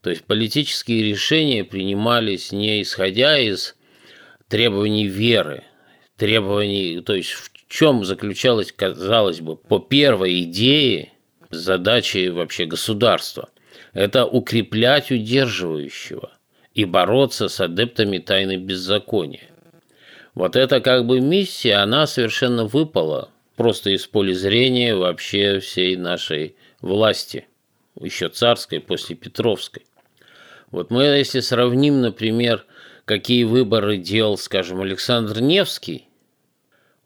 То 0.00 0.10
есть 0.10 0.24
политические 0.24 1.04
решения 1.04 1.64
принимались 1.64 2.50
не 2.50 2.82
исходя 2.82 3.38
из 3.38 3.76
требований 4.48 5.06
веры, 5.06 5.62
требований, 6.16 7.00
то 7.00 7.14
есть 7.14 7.30
в 7.30 7.50
чем 7.68 8.04
заключалась, 8.04 8.72
казалось 8.72 9.40
бы, 9.40 9.56
по 9.56 9.78
первой 9.78 10.42
идее 10.42 11.12
задачи 11.52 12.28
вообще 12.28 12.64
государства. 12.66 13.50
Это 13.92 14.26
укреплять 14.26 15.10
удерживающего 15.10 16.32
и 16.74 16.84
бороться 16.84 17.48
с 17.48 17.60
адептами 17.60 18.18
тайны 18.18 18.56
беззакония. 18.56 19.50
Вот 20.34 20.56
эта 20.56 20.80
как 20.80 21.06
бы 21.06 21.20
миссия, 21.20 21.76
она 21.76 22.06
совершенно 22.06 22.64
выпала 22.64 23.28
просто 23.56 23.90
из 23.90 24.06
поля 24.06 24.32
зрения 24.32 24.94
вообще 24.94 25.60
всей 25.60 25.96
нашей 25.96 26.56
власти, 26.80 27.46
еще 28.00 28.30
царской, 28.30 28.80
после 28.80 29.14
Петровской. 29.14 29.84
Вот 30.70 30.90
мы, 30.90 31.04
если 31.04 31.40
сравним, 31.40 32.00
например, 32.00 32.64
какие 33.04 33.44
выборы 33.44 33.98
делал, 33.98 34.38
скажем, 34.38 34.80
Александр 34.80 35.40
Невский, 35.40 36.08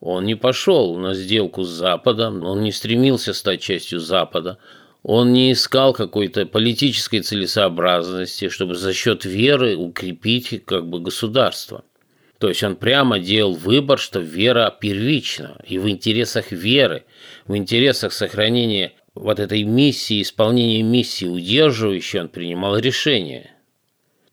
он 0.01 0.25
не 0.25 0.35
пошел 0.35 0.97
на 0.97 1.15
сделку 1.15 1.63
с 1.63 1.69
Западом, 1.69 2.45
он 2.45 2.63
не 2.63 2.73
стремился 2.73 3.33
стать 3.33 3.61
частью 3.61 4.01
Запада, 4.01 4.59
он 5.03 5.33
не 5.33 5.53
искал 5.53 5.93
какой-то 5.93 6.47
политической 6.47 7.21
целесообразности, 7.21 8.49
чтобы 8.49 8.75
за 8.75 8.93
счет 8.93 9.25
веры 9.25 9.77
укрепить 9.77 10.65
как 10.65 10.89
бы 10.89 11.01
государство. 11.01 11.85
То 12.39 12.49
есть 12.49 12.63
он 12.63 12.77
прямо 12.77 13.19
делал 13.19 13.55
выбор, 13.55 13.99
что 13.99 14.21
вера 14.21 14.75
первична, 14.79 15.59
и 15.67 15.79
в 15.79 15.89
интересах 15.89 16.53
веры, 16.53 17.05
в 17.47 17.57
интересах 17.57 18.13
сохранения 18.13 18.93
вот 19.15 19.41
этой 19.41 19.63
миссии, 19.63 20.21
исполнения 20.21 20.83
миссии 20.83 21.25
удерживающей, 21.25 22.21
он 22.21 22.29
принимал 22.29 22.77
решения. 22.77 23.56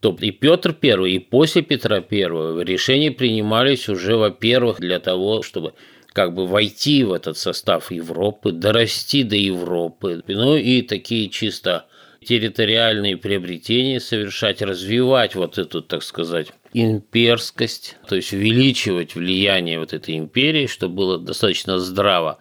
То 0.03 0.13
и 0.19 0.31
Петр 0.31 0.75
I, 0.83 1.11
и 1.11 1.19
после 1.19 1.61
Петра 1.61 2.03
I 2.11 2.23
решения 2.65 3.09
принимались 3.09 3.87
уже, 3.87 4.17
во-первых, 4.17 4.81
для 4.81 4.99
того, 4.99 5.43
чтобы 5.43 5.75
как 6.11 6.33
бы 6.35 6.45
войти 6.45 7.05
в 7.05 7.13
этот 7.13 7.37
состав 7.37 7.89
Европы, 7.89 8.51
дорасти 8.51 9.23
до 9.23 9.37
Европы, 9.37 10.21
ну 10.27 10.57
и 10.57 10.81
такие 10.81 11.29
чисто 11.29 11.85
территориальные 12.21 13.15
приобретения 13.15 14.01
совершать, 14.01 14.61
развивать 14.61 15.35
вот 15.35 15.57
эту, 15.57 15.81
так 15.81 16.03
сказать, 16.03 16.47
имперскость, 16.73 17.95
то 18.05 18.17
есть 18.17 18.33
увеличивать 18.33 19.15
влияние 19.15 19.79
вот 19.79 19.93
этой 19.93 20.17
империи, 20.17 20.67
чтобы 20.67 20.95
было 20.95 21.17
достаточно 21.17 21.79
здраво. 21.79 22.39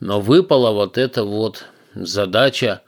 Но 0.00 0.20
выпала 0.20 0.72
вот 0.72 0.98
эта 0.98 1.22
вот 1.22 1.66
задача 1.94 2.82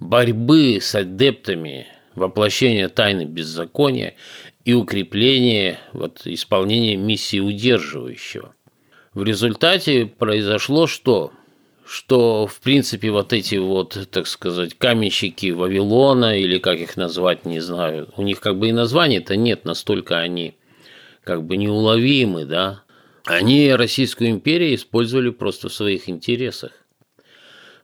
борьбы 0.00 0.80
с 0.82 0.96
адептами 0.96 1.86
воплощения 2.18 2.88
тайны 2.88 3.24
беззакония 3.24 4.14
и 4.64 4.74
укрепления 4.74 5.78
вот, 5.92 6.22
исполнения 6.26 6.96
миссии 6.96 7.40
удерживающего. 7.40 8.54
В 9.14 9.24
результате 9.24 10.06
произошло 10.06 10.86
что? 10.86 11.32
Что, 11.86 12.46
в 12.46 12.60
принципе, 12.60 13.10
вот 13.10 13.32
эти 13.32 13.54
вот, 13.54 14.08
так 14.10 14.26
сказать, 14.26 14.74
каменщики 14.74 15.52
Вавилона, 15.52 16.38
или 16.38 16.58
как 16.58 16.78
их 16.78 16.98
назвать, 16.98 17.46
не 17.46 17.60
знаю, 17.60 18.12
у 18.18 18.22
них 18.22 18.40
как 18.40 18.58
бы 18.58 18.68
и 18.68 18.72
названия-то 18.72 19.36
нет, 19.36 19.64
настолько 19.64 20.18
они 20.18 20.54
как 21.24 21.44
бы 21.44 21.56
неуловимы, 21.56 22.44
да, 22.44 22.82
они 23.24 23.72
Российскую 23.74 24.30
империю 24.30 24.74
использовали 24.74 25.30
просто 25.30 25.68
в 25.68 25.74
своих 25.74 26.08
интересах. 26.08 26.72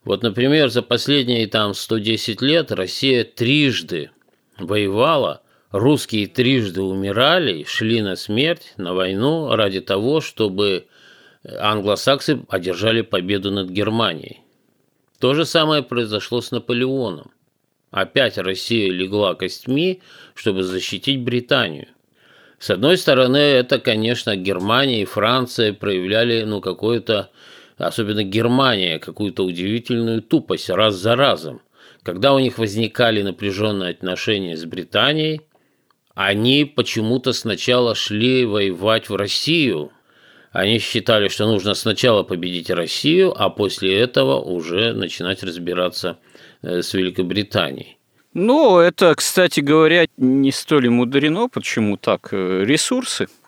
Вот, 0.04 0.22
например, 0.22 0.68
за 0.68 0.82
последние 0.82 1.46
там 1.46 1.74
110 1.74 2.42
лет 2.42 2.72
Россия 2.72 3.24
трижды 3.24 4.10
воевала, 4.58 5.42
русские 5.70 6.26
трижды 6.26 6.82
умирали, 6.82 7.64
шли 7.64 8.00
на 8.02 8.16
смерть, 8.16 8.74
на 8.76 8.94
войну 8.94 9.54
ради 9.54 9.80
того, 9.80 10.20
чтобы 10.20 10.86
англосаксы 11.58 12.40
одержали 12.48 13.02
победу 13.02 13.50
над 13.50 13.70
Германией. 13.70 14.40
То 15.18 15.34
же 15.34 15.44
самое 15.44 15.82
произошло 15.82 16.40
с 16.40 16.50
Наполеоном. 16.50 17.30
Опять 17.90 18.38
Россия 18.38 18.90
легла 18.90 19.34
костьми, 19.34 20.02
чтобы 20.34 20.64
защитить 20.64 21.20
Британию. 21.20 21.88
С 22.58 22.70
одной 22.70 22.96
стороны, 22.96 23.36
это, 23.36 23.78
конечно, 23.78 24.36
Германия 24.36 25.02
и 25.02 25.06
Франция 25.06 25.72
проявляли 25.72 26.42
ну, 26.42 26.60
какое-то 26.60 27.30
особенно 27.76 28.22
Германия, 28.22 28.98
какую-то 28.98 29.44
удивительную 29.44 30.22
тупость 30.22 30.70
раз 30.70 30.94
за 30.94 31.16
разом. 31.16 31.60
Когда 32.04 32.34
у 32.34 32.38
них 32.38 32.58
возникали 32.58 33.22
напряженные 33.22 33.90
отношения 33.90 34.56
с 34.58 34.64
Британией, 34.66 35.40
они 36.14 36.66
почему-то 36.66 37.32
сначала 37.32 37.94
шли 37.94 38.44
воевать 38.44 39.08
в 39.08 39.16
Россию. 39.16 39.90
Они 40.52 40.78
считали, 40.78 41.28
что 41.28 41.46
нужно 41.46 41.72
сначала 41.72 42.22
победить 42.22 42.70
Россию, 42.70 43.34
а 43.36 43.48
после 43.48 43.98
этого 43.98 44.38
уже 44.38 44.92
начинать 44.92 45.42
разбираться 45.42 46.18
э, 46.62 46.82
с 46.82 46.92
Великобританией. 46.92 47.96
Ну, 48.34 48.78
это, 48.78 49.14
кстати 49.14 49.60
говоря, 49.60 50.06
не 50.18 50.52
столь 50.52 50.90
мудрено. 50.90 51.48
Почему 51.48 51.96
так? 51.96 52.28
Э, 52.32 52.64
ресурсы– 52.64 53.28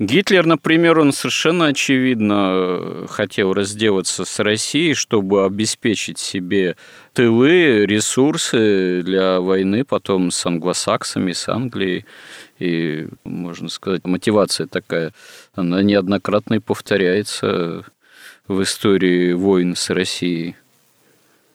Гитлер, 0.00 0.44
например, 0.44 0.98
он 0.98 1.12
совершенно 1.12 1.66
очевидно 1.66 2.50
э, 2.52 3.06
хотел 3.08 3.52
разделаться 3.52 4.24
с 4.24 4.40
Россией, 4.40 4.94
чтобы 4.94 5.44
обеспечить 5.44 6.18
себе 6.18 6.76
тылы, 7.14 7.86
ресурсы 7.86 9.02
для 9.02 9.40
войны 9.40 9.84
потом 9.84 10.30
с 10.30 10.44
англосаксами, 10.44 11.32
с 11.32 11.48
Англией. 11.48 12.04
И, 12.58 13.08
можно 13.24 13.68
сказать, 13.68 14.04
мотивация 14.04 14.66
такая, 14.66 15.12
она 15.54 15.82
неоднократно 15.82 16.54
и 16.54 16.58
повторяется 16.58 17.84
в 18.46 18.62
истории 18.62 19.32
войн 19.32 19.74
с 19.74 19.90
Россией. 19.90 20.56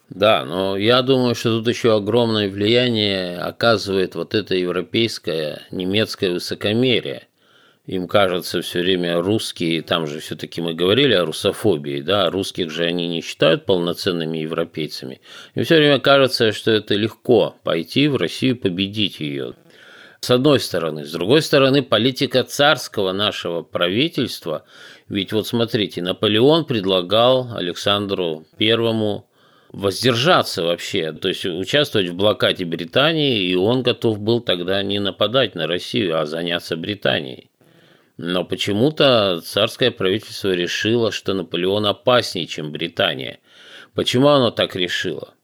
Да, 0.10 0.44
но 0.44 0.76
я 0.76 1.04
думаю, 1.04 1.36
что 1.36 1.60
тут 1.60 1.68
еще 1.68 1.96
огромное 1.96 2.50
влияние 2.50 3.38
оказывает 3.38 4.16
вот 4.16 4.34
это 4.34 4.56
европейское, 4.56 5.62
немецкое 5.70 6.34
высокомерие 6.34 7.29
им 7.90 8.08
кажется 8.08 8.62
все 8.62 8.82
время 8.82 9.20
русские, 9.20 9.82
там 9.82 10.06
же 10.06 10.20
все-таки 10.20 10.62
мы 10.62 10.76
говорили 10.76 11.14
о 11.14 11.26
русофобии, 11.26 12.02
да, 12.02 12.30
русских 12.30 12.70
же 12.70 12.84
они 12.86 13.08
не 13.08 13.22
считают 13.22 13.66
полноценными 13.66 14.38
европейцами. 14.38 15.22
Им 15.56 15.64
все 15.64 15.78
время 15.78 15.98
кажется, 15.98 16.52
что 16.52 16.70
это 16.70 16.94
легко 16.94 17.56
пойти 17.64 18.08
в 18.08 18.18
Россию 18.18 18.58
победить 18.58 19.20
ее. 19.20 19.56
С 20.20 20.30
одной 20.30 20.60
стороны. 20.60 21.04
С 21.04 21.12
другой 21.12 21.42
стороны, 21.42 21.82
политика 21.82 22.44
царского 22.44 23.12
нашего 23.12 23.64
правительства, 23.64 24.66
ведь 25.08 25.34
вот 25.34 25.48
смотрите, 25.48 26.04
Наполеон 26.04 26.66
предлагал 26.66 27.56
Александру 27.56 28.46
Первому 28.60 29.28
воздержаться 29.72 30.62
вообще, 30.62 31.12
то 31.12 31.28
есть 31.28 31.44
участвовать 31.44 32.10
в 32.10 32.16
блокаде 32.16 32.66
Британии, 32.66 33.50
и 33.50 33.56
он 33.56 33.82
готов 33.82 34.20
был 34.20 34.42
тогда 34.42 34.84
не 34.84 35.00
нападать 35.00 35.56
на 35.56 35.66
Россию, 35.66 36.22
а 36.22 36.28
заняться 36.28 36.78
Британией. 36.78 37.49
Но 38.22 38.44
почему-то 38.44 39.40
царское 39.40 39.92
правительство 39.92 40.52
решило, 40.52 41.10
что 41.10 41.34
Наполеон 41.34 41.86
опаснее, 41.86 42.48
чем 42.48 42.74
Британия. 42.74 43.40
Почему 43.96 44.28
оно 44.28 44.52
так 44.52 44.76
решило? 44.76 45.36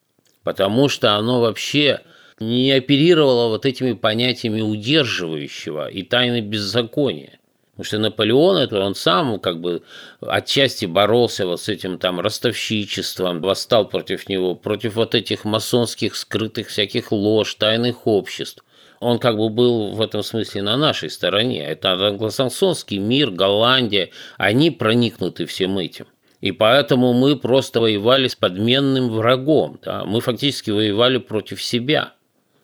Потому 0.44 0.90
что 0.90 1.16
оно 1.16 1.40
вообще 1.40 2.02
не 2.38 2.74
оперировало 2.74 3.48
вот 3.48 3.66
этими 3.66 3.94
понятиями 3.94 4.60
удерживающего 4.60 5.88
и 5.88 6.04
тайны 6.04 6.42
беззакония. 6.42 7.40
Потому 7.72 7.86
что 7.86 8.00
Наполеон, 8.00 8.58
это 8.58 8.82
он 8.82 8.94
сам 8.94 9.40
как 9.40 9.62
бы 9.62 9.82
отчасти 10.20 10.86
боролся 10.86 11.46
вот 11.48 11.62
с 11.62 11.70
этим 11.70 11.98
там 11.98 12.20
ростовщичеством, 12.20 13.40
восстал 13.40 13.88
против 13.88 14.28
него, 14.28 14.54
против 14.54 14.96
вот 14.96 15.16
этих 15.16 15.46
масонских 15.46 16.18
скрытых 16.18 16.68
всяких 16.68 17.14
лож, 17.14 17.56
тайных 17.56 18.06
обществ 18.06 18.64
он 19.06 19.20
как 19.20 19.38
бы 19.38 19.50
был 19.50 19.91
в 19.91 20.02
этом 20.02 20.24
смысле 20.24 20.63
на 20.63 20.78
нашей 20.78 21.12
стороне. 21.12 21.63
Это 21.63 21.91
англосаксонский 21.91 22.98
мир, 22.98 23.30
Голландия, 23.30 24.10
они 24.38 24.72
проникнуты 24.72 25.46
всем 25.46 25.78
этим. 25.78 26.08
И 26.41 26.52
поэтому 26.52 27.13
мы 27.13 27.36
просто 27.36 27.80
воевали 27.80 28.28
с 28.28 28.36
подменным 28.36 29.10
врагом. 29.10 29.80
Да? 29.84 30.06
Мы 30.06 30.22
фактически 30.22 30.72
воевали 30.72 31.18
против 31.18 31.62
себя, 31.62 32.13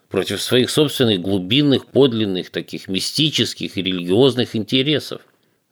против 0.10 0.42
своих 0.42 0.72
собственных 0.72 1.22
глубинных, 1.22 1.86
подлинных, 1.86 2.50
таких 2.50 2.88
мистических 2.88 3.78
и 3.78 3.84
религиозных 3.84 4.56
интересов. 4.56 5.22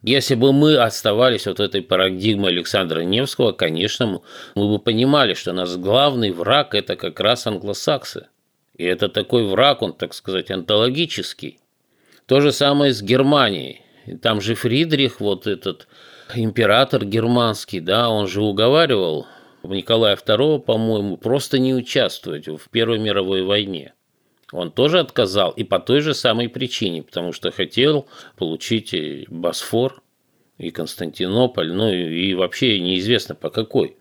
Если 0.04 0.36
бы 0.36 0.54
мы 0.54 0.78
оставались 0.78 1.48
вот 1.48 1.60
этой 1.60 1.82
парадигмой 1.82 2.52
Александра 2.52 3.02
Невского, 3.02 3.54
конечно, 3.54 4.22
мы 4.56 4.70
бы 4.70 4.80
понимали, 4.80 5.34
что 5.34 5.52
наш 5.52 5.76
главный 5.76 6.32
враг– 6.32 6.74
это 6.76 6.96
как 6.96 7.20
раз 7.20 7.48
англосаксы. 7.48 8.28
И 8.80 8.86
это 8.86 9.10
такой 9.10 9.46
враг, 9.46 9.82
он, 9.82 9.94
так 9.94 10.14
сказать, 10.14 10.50
онтологический. 10.52 11.60
То 12.26 12.40
же 12.40 12.54
самое 12.54 12.94
с 12.94 13.02
Германией. 13.02 13.82
Там 14.22 14.40
же 14.40 14.56
Фридрих, 14.56 15.20
вот 15.20 15.48
этот 15.48 15.90
император 16.34 17.04
германский, 17.04 17.82
да, 17.82 18.10
он 18.10 18.30
же 18.30 18.42
уговаривал 18.42 19.28
Николая 19.64 20.16
II, 20.16 20.60
по-моему, 20.60 21.18
просто 21.18 21.60
не 21.60 21.74
участвовать 21.74 22.48
в 22.48 22.70
Первой 22.72 23.00
мировой 23.00 23.44
войне. 23.44 23.94
Он 24.54 24.72
тоже 24.72 25.00
отказал, 25.00 25.52
и 25.52 25.66
по 25.66 25.80
той 25.80 26.00
же 26.00 26.14
самой 26.14 26.48
причине, 26.48 27.04
потому 27.04 27.34
что 27.34 27.52
хотел 27.52 28.08
получить 28.38 28.96
Босфор 29.28 30.02
и 30.58 30.72
Константинополь, 30.72 31.74
ну 31.74 31.92
и 31.92 32.34
вообще 32.34 32.80
неизвестно 32.80 33.36
по 33.36 33.50
какой. 33.50 33.98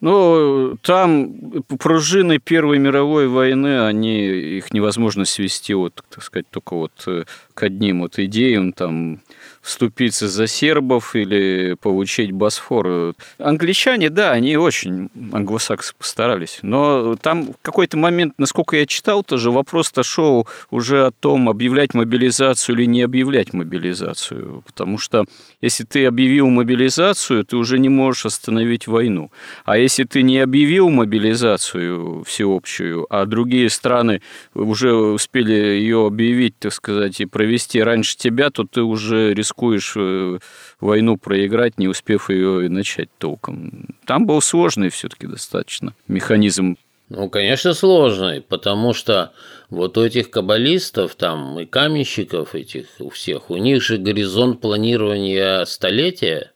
Ну, 0.00 0.76
там 0.82 1.62
пружины 1.78 2.38
Первой 2.38 2.78
мировой 2.78 3.28
войны, 3.28 3.86
они, 3.86 4.26
их 4.26 4.72
невозможно 4.72 5.24
свести, 5.24 5.74
вот, 5.74 6.02
так 6.10 6.22
сказать, 6.22 6.46
только 6.50 6.74
вот 6.74 6.92
э, 7.06 7.24
к 7.54 7.62
одним 7.62 8.02
вот 8.02 8.18
идеям, 8.18 8.72
там, 8.72 9.20
вступиться 9.64 10.28
за 10.28 10.46
сербов 10.46 11.16
или 11.16 11.74
получить 11.80 12.32
Босфор. 12.32 13.14
Англичане, 13.38 14.10
да, 14.10 14.32
они 14.32 14.58
очень, 14.58 15.08
англосаксы 15.32 15.94
постарались, 15.96 16.58
но 16.60 17.16
там 17.16 17.52
в 17.52 17.56
какой-то 17.62 17.96
момент, 17.96 18.34
насколько 18.36 18.76
я 18.76 18.84
читал, 18.84 19.24
тоже 19.24 19.50
вопрос-то 19.50 20.02
шел 20.02 20.46
уже 20.70 21.06
о 21.06 21.10
том, 21.12 21.48
объявлять 21.48 21.94
мобилизацию 21.94 22.76
или 22.76 22.84
не 22.84 23.02
объявлять 23.02 23.54
мобилизацию, 23.54 24.62
потому 24.66 24.98
что 24.98 25.24
если 25.62 25.84
ты 25.84 26.04
объявил 26.04 26.48
мобилизацию, 26.48 27.44
ты 27.46 27.56
уже 27.56 27.78
не 27.78 27.88
можешь 27.88 28.26
остановить 28.26 28.86
войну. 28.86 29.30
А 29.64 29.78
если 29.78 30.04
ты 30.04 30.22
не 30.22 30.40
объявил 30.40 30.90
мобилизацию 30.90 32.22
всеобщую, 32.24 33.06
а 33.08 33.24
другие 33.24 33.70
страны 33.70 34.20
уже 34.52 34.92
успели 34.92 35.54
ее 35.54 36.06
объявить, 36.06 36.58
так 36.58 36.74
сказать, 36.74 37.20
и 37.20 37.24
провести 37.24 37.82
раньше 37.82 38.18
тебя, 38.18 38.50
то 38.50 38.64
ты 38.64 38.82
уже 38.82 39.32
рискуешь 39.32 39.53
рискуешь 39.54 39.94
э, 39.96 40.38
войну 40.80 41.16
проиграть, 41.16 41.78
не 41.78 41.88
успев 41.88 42.30
ее 42.30 42.68
начать 42.68 43.08
толком. 43.18 43.86
Там 44.06 44.26
был 44.26 44.40
сложный 44.40 44.88
все-таки 44.88 45.26
достаточно 45.26 45.94
механизм 46.08 46.76
ну, 47.10 47.28
конечно, 47.28 47.74
сложный, 47.74 48.40
потому 48.40 48.94
что 48.94 49.32
вот 49.68 49.98
у 49.98 50.04
этих 50.04 50.30
каббалистов 50.30 51.14
там 51.16 51.60
и 51.60 51.66
каменщиков 51.66 52.54
этих 52.54 52.86
у 52.98 53.10
всех, 53.10 53.50
у 53.50 53.58
них 53.58 53.82
же 53.82 53.98
горизонт 53.98 54.62
планирования 54.62 55.66
столетия, 55.66 56.52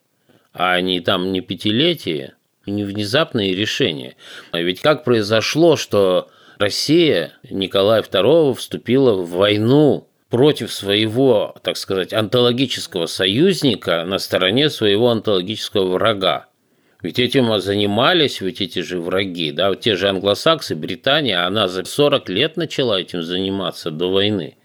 а 0.55 0.73
они 0.73 1.01
там 1.01 1.33
не 1.33 1.43
пятилетия, 1.43 2.35
не 2.65 2.83
внезапные 2.85 3.55
решения. 3.55 4.17
А 4.51 4.63
ведь 4.63 4.81
как 4.81 5.05
произошло, 5.05 5.77
что 5.77 6.29
Россия 6.59 7.35
Николая 7.51 8.03
II 8.03 8.55
вступила 8.55 9.13
в 9.13 9.31
войну 9.33 10.08
против 10.31 10.73
своего, 10.73 11.55
так 11.62 11.77
сказать, 11.77 12.12
онтологического 12.12 13.07
союзника 13.07 14.05
на 14.05 14.19
стороне 14.19 14.71
своего 14.71 15.11
онтологического 15.11 15.93
врага. 15.93 16.47
Ведь 17.01 17.19
этим 17.19 17.59
занимались 17.61 18.41
ведь 18.41 18.61
эти 18.61 18.81
же 18.81 19.01
враги, 19.01 19.53
да, 19.53 19.71
вот 19.71 19.81
те 19.81 19.95
же 19.95 20.09
англосаксы, 20.09 20.75
Британия, 20.75 21.47
она 21.47 21.69
за 21.69 21.85
40 21.85 22.29
лет 22.29 22.57
начала 22.57 23.01
этим 23.01 23.23
заниматься 23.23 23.91
до 23.91 24.11
войны. 24.11 24.57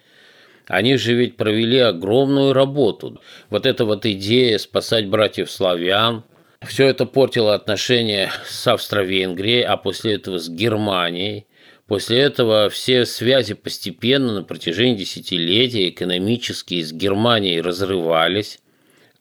Они 0.67 0.95
же 0.95 1.13
ведь 1.13 1.37
провели 1.37 1.77
огромную 1.77 2.53
работу. 2.53 3.21
Вот 3.49 3.65
эта 3.65 3.85
вот 3.85 4.05
идея 4.05 4.57
спасать 4.57 5.07
братьев 5.07 5.51
славян, 5.51 6.23
все 6.65 6.87
это 6.87 7.05
портило 7.05 7.53
отношения 7.53 8.31
с 8.47 8.65
Австро-Венгрией, 8.67 9.63
а 9.63 9.77
после 9.77 10.15
этого 10.15 10.39
с 10.39 10.49
Германией– 10.49 11.45
После 11.87 12.19
этого 12.19 12.69
все 12.69 13.05
связи 13.05 13.55
постепенно 13.55 14.33
на 14.33 14.43
протяжении 14.43 14.95
десятилетий 14.95 15.89
экономические 15.89 16.83
с 16.83 16.93
Германией 16.93 17.61
разрывались. 17.61 18.59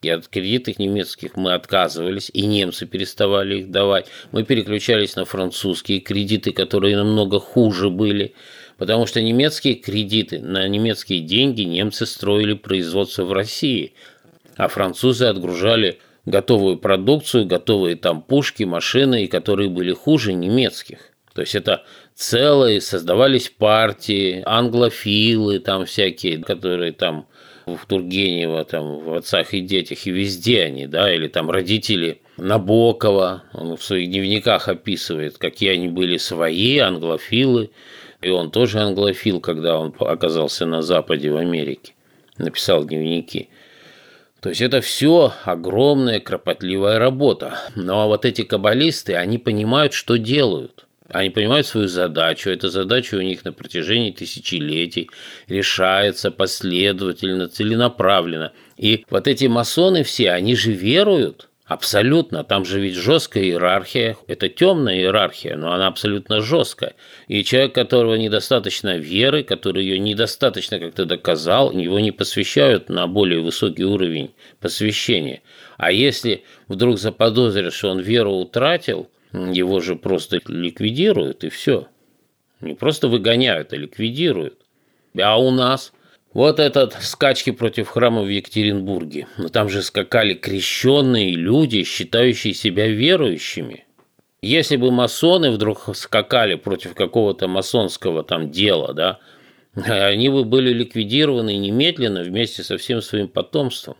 И 0.01 0.09
от 0.09 0.27
кредитов 0.27 0.79
немецких 0.79 1.37
мы 1.37 1.55
отказывались, 1.55 2.31
и 2.33 2.44
немцы 2.44 2.87
переставали 2.87 3.61
их 3.61 3.70
давать. 3.70 4.07
Мы 4.33 4.42
переключались 4.44 5.14
на 5.14 5.25
французские 5.25 6.01
кредиты, 6.01 6.53
которые 6.53 6.96
намного 6.96 7.38
хуже 7.38 7.88
были. 7.88 8.35
Потому 8.79 9.07
что 9.07 9.22
немецкие 9.22 9.75
кредиты, 9.75 10.40
на 10.40 10.66
немецкие 10.66 11.20
деньги 11.20 11.62
немцы 11.62 12.05
строили 12.05 12.55
производство 12.55 13.25
в 13.25 13.33
России, 13.33 13.92
а 14.57 14.66
французы 14.66 15.27
отгружали 15.27 16.01
готовую 16.27 16.79
продукцию, 16.79 17.46
готовые 17.46 17.94
там 17.96 18.22
пушки, 18.22 18.64
машины, 18.64 19.27
которые 19.29 19.68
были 19.68 19.92
хуже 19.92 20.33
немецких. 20.33 21.12
То 21.35 21.42
есть 21.42 21.55
это 21.55 21.85
целые, 22.14 22.81
создавались 22.81 23.48
партии, 23.48 24.42
англофилы 24.46 25.59
там 25.59 25.87
всякие, 25.87 26.42
которые 26.42 26.92
там 26.92 27.27
в 27.66 27.87
Тургенева, 27.87 28.64
там, 28.64 28.98
в 28.98 29.14
«Отцах 29.14 29.55
и 29.55 29.61
детях», 29.61 30.07
и 30.07 30.11
везде 30.11 30.62
они, 30.62 30.87
да, 30.87 31.12
или 31.14 31.29
там 31.29 31.51
родители 31.51 32.20
Набокова, 32.37 33.44
он 33.53 33.77
в 33.77 33.85
своих 33.85 34.11
дневниках 34.11 34.68
описывает, 34.68 35.38
какие 35.38 35.70
они 35.70 35.88
были 35.88 36.16
свои, 36.16 36.79
англофилы, 36.79 37.70
и 38.20 38.31
он 38.31 38.51
тоже 38.51 38.81
англофил, 38.81 39.40
когда 39.40 39.79
он 39.79 39.94
оказался 39.98 40.66
на 40.66 40.83
Западе 40.83 41.31
в 41.31 41.37
Америке, 41.37 41.94
написал 42.38 42.85
дневники. 42.85 43.48
То 44.40 44.48
есть 44.48 44.61
это 44.61 44.81
все 44.81 45.33
огромная 45.44 46.18
кропотливая 46.18 46.98
работа. 46.98 47.61
Но 47.77 48.09
вот 48.09 48.25
эти 48.25 48.42
каббалисты, 48.42 49.14
они 49.14 49.38
понимают, 49.38 49.92
что 49.92 50.18
делают– 50.18 50.87
они 51.12 51.31
понимают 51.31 51.66
свою 51.66 51.88
задачу. 51.88 52.51
Эта 52.51 52.68
задача 52.68 53.16
у 53.16 53.20
них 53.20 53.44
на 53.44 53.53
протяжении 53.53 54.11
тысячелетий 54.11 55.11
решается 55.46 56.31
последовательно, 56.31 57.48
целенаправленно. 57.48 58.53
И 58.77 59.05
вот 59.11 59.29
эти 59.29 59.46
масоны 59.46 60.05
все, 60.05 60.31
они 60.31 60.57
же 60.57 60.72
веруют. 60.72 61.48
Абсолютно. 61.66 62.44
Там 62.44 62.64
же 62.64 62.81
ведь 62.81 62.96
жесткая 62.96 63.44
иерархия. 63.44 64.16
Это 64.27 64.48
темная 64.48 64.96
иерархия, 64.96 65.57
но 65.57 65.72
она 65.72 65.87
абсолютно 65.87 66.40
жесткая. 66.40 66.94
И 67.29 67.44
человек, 67.44 67.75
которого 67.75 68.14
недостаточно 68.14 68.96
веры, 68.96 69.42
который 69.42 69.85
ее 69.85 69.98
недостаточно 69.98 70.79
как-то 70.79 71.05
доказал, 71.05 71.72
его 71.72 72.01
не 72.01 72.11
посвящают 72.11 72.88
на 72.88 73.07
более 73.07 73.40
высокий 73.40 73.85
уровень 73.85 74.33
посвящения. 74.61 75.42
А 75.77 75.92
если 75.92 76.44
вдруг 76.68 76.98
заподозрят, 76.98 77.72
что 77.72 77.90
он 77.90 78.01
веру 78.01 78.33
утратил– 78.33 79.09
его 79.32 79.80
же 79.80 79.96
просто 79.96 80.40
ликвидируют, 80.46 81.44
и 81.44 81.48
все. 81.48 81.88
Не 82.60 82.74
просто 82.74 83.08
выгоняют, 83.08 83.72
а 83.72 83.76
ликвидируют. 83.76 84.58
А 85.18 85.38
у 85.40 85.50
нас 85.50 85.92
вот 86.32 86.60
этот 86.60 86.94
скачки 87.00 87.50
против 87.50 87.88
храма 87.88 88.22
в 88.22 88.28
Екатеринбурге. 88.28 89.26
Но 89.36 89.48
там 89.48 89.68
же 89.68 89.82
скакали 89.82 90.34
крещенные 90.34 91.34
люди, 91.34 91.82
считающие 91.84 92.54
себя 92.54 92.88
верующими. 92.88 93.84
Если 94.40 94.76
бы 94.76 94.90
масоны 94.90 95.50
вдруг 95.50 95.94
скакали 95.94 96.56
против 96.56 96.94
какого-то 96.94 97.48
масонского 97.48 98.24
там 98.24 98.50
дела, 98.50 98.92
да, 98.92 99.18
они 99.74 100.28
бы 100.28 100.44
были 100.44 100.72
ликвидированы 100.72 101.56
немедленно 101.56 102.22
вместе 102.22 102.62
со 102.62 102.76
всем 102.76 103.02
своим 103.02 103.28
потомством. 103.28 103.96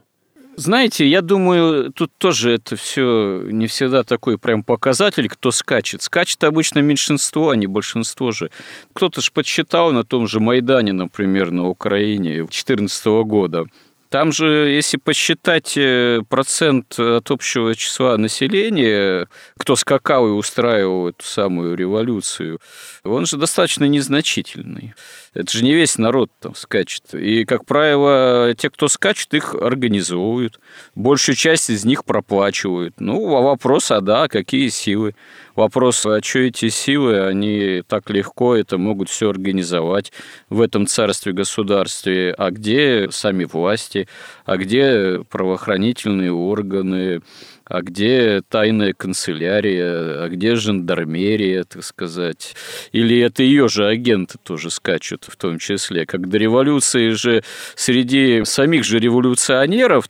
Знаете, 0.57 1.07
я 1.07 1.23
думаю, 1.23 1.93
тут 1.93 2.13
тоже 2.19 2.53
это 2.53 2.77
все 2.77 3.43
не 3.45 3.67
всегда 3.67 4.03
такой 4.03 4.37
прям 4.37 4.63
показатель, 4.63 5.29
кто 5.29 5.51
скачет. 5.51 6.03
Скачет 6.03 6.45
обычно 6.45 6.81
меньшинство, 6.81 7.51
а 7.51 7.57
не 7.57 7.67
большинство 7.67 8.33
же. 8.33 8.51
Кто-то 8.93 9.23
же 9.23 9.31
подсчитал 9.33 9.93
на 9.93 10.05
том 10.05 10.27
же 10.27 10.41
Майдане, 10.41 10.93
например, 10.93 11.51
на 11.53 11.69
Украине 11.69 12.37
2014 12.37 13.07
года. 13.25 13.67
Там 14.13 14.31
же, 14.31 14.69
если 14.69 14.99
посчитать 14.99 15.73
э, 15.75 16.21
процент 16.29 16.99
от 16.99 17.31
общего 17.31 17.75
числа 17.75 18.19
населения, 18.19 19.27
кто 19.57 19.75
скакал 19.75 20.29
и 20.29 20.33
устраивал 20.33 21.09
эту 21.09 21.25
самую 21.25 21.77
революцию, 21.77 22.61
он 23.05 23.25
же 23.25 23.39
достаточно 23.39 23.85
незначительный. 23.85 24.93
Это 25.35 25.51
же 25.51 25.65
не 25.65 25.73
весь 25.73 25.97
народ 25.97 26.31
там 26.41 26.55
скачет. 26.55 27.15
И, 27.15 27.47
как 27.47 27.65
правило, 27.65 28.55
те, 28.55 28.69
кто 28.69 28.89
скачет, 28.89 29.33
их 29.33 29.55
организовывают. 29.55 30.61
Большую 30.95 31.37
часть 31.37 31.71
из 31.71 31.87
них 31.87 32.05
проплачивают. 32.05 32.95
Ну, 33.01 33.35
а 33.35 33.41
вопрос, 33.41 33.91
а 33.91 34.03
да, 34.03 34.29
какие 34.29 34.69
силы? 34.69 35.15
Вопрос, 35.55 36.05
а 36.05 36.21
что 36.23 36.41
эти 36.41 36.69
силы, 36.69 37.27
они 37.27 37.83
так 37.87 38.11
легко 38.11 38.55
это 38.55 38.77
могут 38.77 39.09
все 39.09 39.31
организовать 39.31 40.13
в 40.51 40.61
этом 40.61 40.87
царстве-государстве, 40.87 42.35
а 42.37 42.51
где 42.51 43.09
сами 43.11 43.45
власти, 43.45 44.09
а 44.45 44.59
где 44.59 45.21
правоохранительные 45.31 46.33
органы, 46.33 47.23
а 47.65 47.83
где 47.83 48.43
тайная 48.49 48.93
канцелярия, 48.93 50.25
а 50.25 50.29
где 50.29 50.55
жандармерия, 50.55 51.65
так 51.65 51.85
сказать. 51.85 52.55
Или 52.93 53.19
это 53.21 53.43
ее 53.43 53.69
же 53.69 53.87
агенты 53.87 54.39
тоже 54.43 54.71
скачут 54.71 55.25
в 55.29 55.37
том 55.37 55.59
числе. 55.59 56.07
Как 56.07 56.29
до 56.29 56.39
революции 56.39 57.11
же 57.11 57.43
среди 57.75 58.45
самих 58.45 58.85
же 58.85 58.99
революционеров 58.99 60.09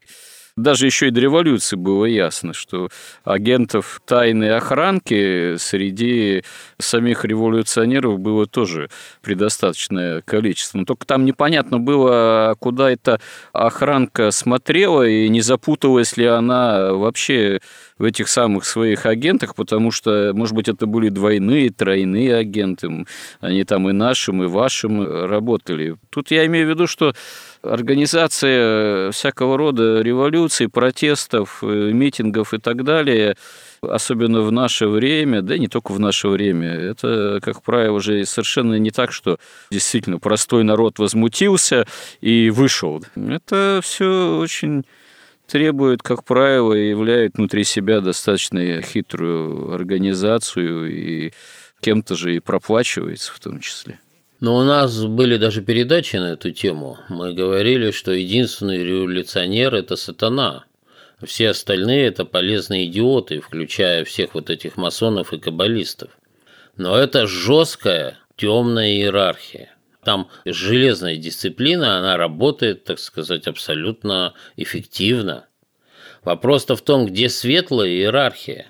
Даже 0.57 0.85
еще 0.85 1.09
и 1.09 1.11
до 1.11 1.21
революции 1.21 1.77
было 1.77 2.05
ясно, 2.05 2.53
что 2.53 2.91
агентов 3.25 4.03
тайной 4.05 4.55
охранки 4.55 5.57
среди 5.57 6.45
самих 6.79 7.25
революционеров 7.25 8.19
было 8.19 8.47
тоже 8.47 8.91
предостаточное 9.23 10.21
количество. 10.21 10.77
Но 10.77 10.85
только 10.85 11.07
там 11.07 11.25
непонятно 11.25 11.79
было, 11.79 12.55
куда 12.59 12.91
эта 12.91 13.19
охранка 13.55 14.31
смотрела 14.31 15.09
и 15.09 15.27
не 15.31 15.41
запуталась 15.41 16.19
ли 16.19 16.27
она 16.27 16.93
вообще 16.93 17.61
в 17.99 18.05
этих 18.05 18.29
самых 18.29 18.65
своих 18.65 19.07
агентах, 19.07 19.55
потому 19.55 19.91
что, 19.91 20.33
может 20.35 20.55
быть, 20.55 20.69
это 20.69 20.87
были 20.87 21.09
двойные, 21.09 21.71
тройные 21.71 22.37
агенты. 22.37 23.07
Они 23.41 23.65
там 23.65 23.89
и 23.89 23.93
нашим, 23.93 24.43
и 24.43 24.47
вашим 24.47 25.27
работали. 25.27 25.97
Тут 26.11 26.31
я 26.31 26.47
имею 26.47 26.67
в 26.67 26.71
виду, 26.71 26.87
что 26.87 27.15
организация 27.63 29.13
всякого 29.13 29.57
рода 29.57 30.01
революций, 30.01 30.69
протестов, 30.69 31.59
э, 31.63 31.91
митингов 31.93 32.55
и 32.55 32.59
так 32.59 32.85
далее, 32.85 33.37
особенно 33.81 34.43
в 34.43 34.53
наше 34.53 34.87
время, 34.87 35.43
да 35.43 35.59
не 35.59 35.69
только 35.69 35.93
в 35.93 36.01
наше 36.01 36.29
время, 36.29 36.71
это, 36.71 37.41
как 37.43 37.63
правило, 37.63 37.97
уже 37.97 38.25
совершенно 38.25 38.77
не 38.77 38.91
так, 38.91 39.13
что 39.13 39.39
действительно 39.71 40.19
простой 40.19 40.65
народ 40.65 40.99
возмутился 40.99 41.87
и 42.21 42.51
вышел. 42.51 43.03
Это 43.17 43.81
все 43.83 44.39
очень 44.39 44.85
требует, 45.53 46.03
как 46.03 46.25
правило, 46.25 46.73
являет 46.73 47.37
внутри 47.37 47.65
себя 47.65 48.01
достаточно 48.01 48.81
хитрую 48.81 49.75
организацию 49.75 50.91
и 50.91 51.33
кем-то 51.83 52.15
же 52.15 52.37
и 52.37 52.41
проплачивается 52.41 53.35
в 53.35 53.39
том 53.39 53.61
числе. 53.61 54.01
Но 54.41 54.57
у 54.57 54.63
нас 54.63 55.05
были 55.05 55.37
даже 55.37 55.61
передачи 55.61 56.17
на 56.17 56.33
эту 56.33 56.53
тему. 56.53 56.97
Мы 57.11 57.35
говорили, 57.35 57.91
что 57.91 58.13
единственный 58.13 58.83
революционер– 58.83 59.75
это 59.77 59.97
сатана. 59.97 60.65
Все 61.23 61.51
остальные– 61.51 62.07
это 62.09 62.25
полезные 62.25 62.87
идиоты, 62.87 63.41
включая 63.41 64.07
всех 64.07 64.33
вот 64.33 64.49
этих 64.49 64.79
масонов 64.79 65.35
и 65.35 65.39
каббалистов. 65.39 66.11
Но 66.79 66.97
это 66.97 67.27
жесткая 67.27 68.19
темная 68.37 68.89
иерархия. 68.89 69.77
Там 70.05 70.29
железная 70.45 71.17
дисциплина, 71.17 71.99
она 71.99 72.17
работает, 72.17 72.85
так 72.85 72.99
сказать, 72.99 73.47
абсолютно 73.47 74.35
эффективно. 74.57 75.47
Вопрос-то 76.25 76.75
в 76.75 76.83
том, 76.83 77.07
где 77.07 77.29
светлая 77.29 77.89
иерархия, 77.89 78.67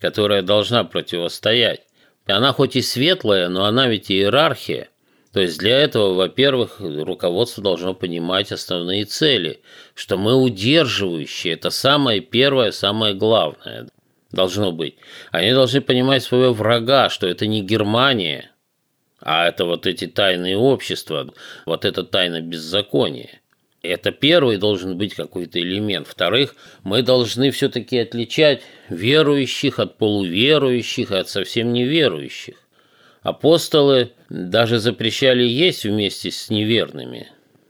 которая 0.00 0.42
должна 0.42 0.84
противостоять. 0.84 1.82
Она 2.26 2.52
хоть 2.52 2.76
и 2.76 2.82
светлая, 2.82 3.48
но 3.48 3.64
она 3.64 3.88
ведь 3.88 4.10
иерархия. 4.10 4.88
То 5.32 5.40
есть 5.40 5.58
для 5.58 5.78
этого, 5.78 6.14
во-первых, 6.14 6.80
руководство 6.80 7.62
должно 7.62 7.94
понимать 7.94 8.50
основные 8.50 9.04
цели, 9.04 9.60
что 9.94 10.16
мы 10.16 10.34
удерживающие, 10.34 11.54
это 11.54 11.70
самое 11.70 12.20
первое, 12.20 12.72
самое 12.72 13.14
главное 13.14 13.88
должно 14.32 14.72
быть. 14.72 14.96
Они 15.30 15.52
должны 15.52 15.80
понимать 15.80 16.22
своего 16.22 16.52
врага, 16.52 17.08
что 17.10 17.26
это 17.26 17.46
не 17.46 17.62
Германия, 17.62 18.50
а 19.20 19.48
это 19.48 19.64
вот 19.64 19.86
эти 19.86 20.06
тайные 20.06 20.56
общества, 20.56 21.32
вот 21.66 21.84
это 21.84 22.04
тайна 22.04 22.40
беззакония. 22.40 23.40
Это 23.82 24.10
первый 24.10 24.56
должен 24.58 24.98
быть 24.98 25.14
какой-то 25.14 25.60
элемент. 25.60 26.08
Вторых, 26.08 26.56
мы 26.82 27.02
должны 27.02 27.50
все-таки 27.50 27.98
отличать 27.98 28.62
верующих 28.88 29.78
от 29.78 29.98
полуверующих 29.98 31.12
от 31.12 31.28
совсем 31.28 31.72
неверующих. 31.72 32.56
Апостолы 33.22 34.12
даже 34.28 34.78
запрещали 34.78 35.44
есть 35.44 35.84
вместе 35.84 36.30
с 36.30 36.50
неверными. 36.50 37.28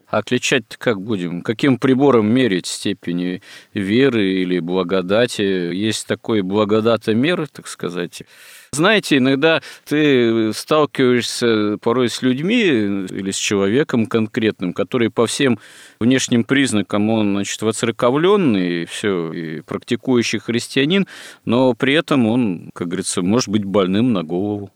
Отличать 0.09 0.65
как 0.79 1.01
будем? 1.01 1.43
Каким 1.43 1.79
прибором 1.79 2.33
мерить 2.33 2.67
степени 2.67 3.43
веры 3.75 4.33
или 4.33 4.59
благодати? 4.59 5.43
Есть 5.43 6.07
такой 6.07 6.43
благодатомер, 6.43 7.49
так 7.49 7.69
сказать, 7.69 8.23
знаете, 8.73 9.19
иногда 9.19 9.63
ты 9.87 10.53
сталкиваешься 10.53 11.79
порой 11.81 12.09
с 12.09 12.23
людьми 12.23 12.63
или 12.63 13.31
с 13.31 13.37
человеком 13.37 14.07
конкретным, 14.07 14.73
который 14.73 15.11
по 15.11 15.27
всем 15.27 15.59
внешним 16.01 16.45
признакам 16.45 17.09
он, 17.11 17.33
значит, 17.33 17.61
воцерковленный, 17.63 18.85
все, 18.87 19.33
и 19.33 19.61
практикующий 19.63 20.39
христианин, 20.39 21.07
но 21.45 21.75
при 21.75 21.95
этом 21.95 22.27
он, 22.27 22.71
как 22.75 22.89
говорится, 22.89 23.23
может 23.23 23.49
быть 23.49 23.65
больным 23.65 24.13
на 24.13 24.23
голову 24.23 24.71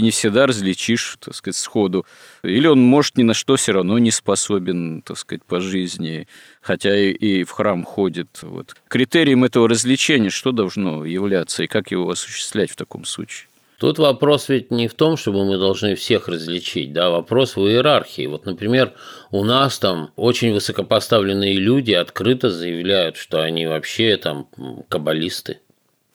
не 0.00 0.10
всегда 0.10 0.46
различишь, 0.46 1.16
так 1.20 1.34
сказать, 1.34 1.56
сходу. 1.56 2.06
Или 2.42 2.66
он, 2.66 2.80
может, 2.80 3.16
ни 3.16 3.22
на 3.22 3.34
что 3.34 3.56
все 3.56 3.72
равно 3.72 3.98
не 3.98 4.10
способен, 4.10 5.02
так 5.02 5.18
сказать, 5.18 5.44
по 5.44 5.60
жизни, 5.60 6.28
хотя 6.60 6.96
и 6.96 7.44
в 7.44 7.50
храм 7.50 7.84
ходит. 7.84 8.40
Вот. 8.42 8.74
Критерием 8.88 9.44
этого 9.44 9.68
развлечения 9.68 10.30
что 10.30 10.52
должно 10.52 11.04
являться 11.04 11.62
и 11.62 11.66
как 11.66 11.90
его 11.90 12.10
осуществлять 12.10 12.70
в 12.70 12.76
таком 12.76 13.04
случае? 13.04 13.48
Тут 13.80 13.98
вопрос 13.98 14.50
ведь 14.50 14.70
не 14.70 14.88
в 14.88 14.94
том, 14.94 15.16
чтобы 15.16 15.46
мы 15.46 15.56
должны 15.56 15.94
всех 15.94 16.28
различить, 16.28 16.92
да, 16.92 17.08
вопрос 17.08 17.56
в 17.56 17.60
иерархии. 17.66 18.26
Вот, 18.26 18.44
например, 18.44 18.92
у 19.30 19.42
нас 19.42 19.78
там 19.78 20.10
очень 20.16 20.52
высокопоставленные 20.52 21.54
люди 21.54 21.92
открыто 21.92 22.50
заявляют, 22.50 23.16
что 23.16 23.40
они 23.40 23.66
вообще 23.66 24.18
там 24.18 24.48
каббалисты. 24.90 25.60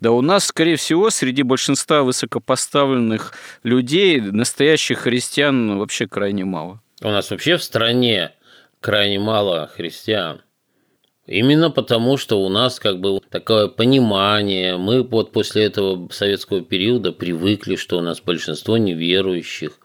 Да 0.05 0.11
у 0.11 0.21
нас, 0.21 0.45
скорее 0.45 0.75
всего, 0.75 1.09
среди 1.09 1.41
большинства 1.41 2.03
высокопоставленных 2.03 3.33
людей 3.63 4.21
настоящих 4.21 4.99
христиан 4.99 5.79
вообще 5.79 6.05
крайне 6.05 6.45
мало. 6.45 6.79
У 7.01 7.07
нас 7.07 7.31
вообще 7.31 7.57
в 7.57 7.63
стране 7.63 8.31
крайне 8.81 9.17
мало 9.17 9.65
христиан. 9.65 10.43
Именно 11.25 11.71
потому, 11.71 12.17
что 12.17 12.39
у 12.39 12.49
нас 12.49 12.79
как 12.79 12.99
бы 12.99 13.19
такое 13.31 13.67
понимание, 13.67 14.77
мы 14.77 15.01
вот 15.01 15.31
после 15.31 15.63
этого 15.63 16.07
советского 16.11 16.61
периода 16.61 17.11
привыкли, 17.11 17.75
что 17.75 17.97
у 17.97 18.01
нас 18.01 18.21
большинство 18.21 18.77
неверующих. 18.77 19.79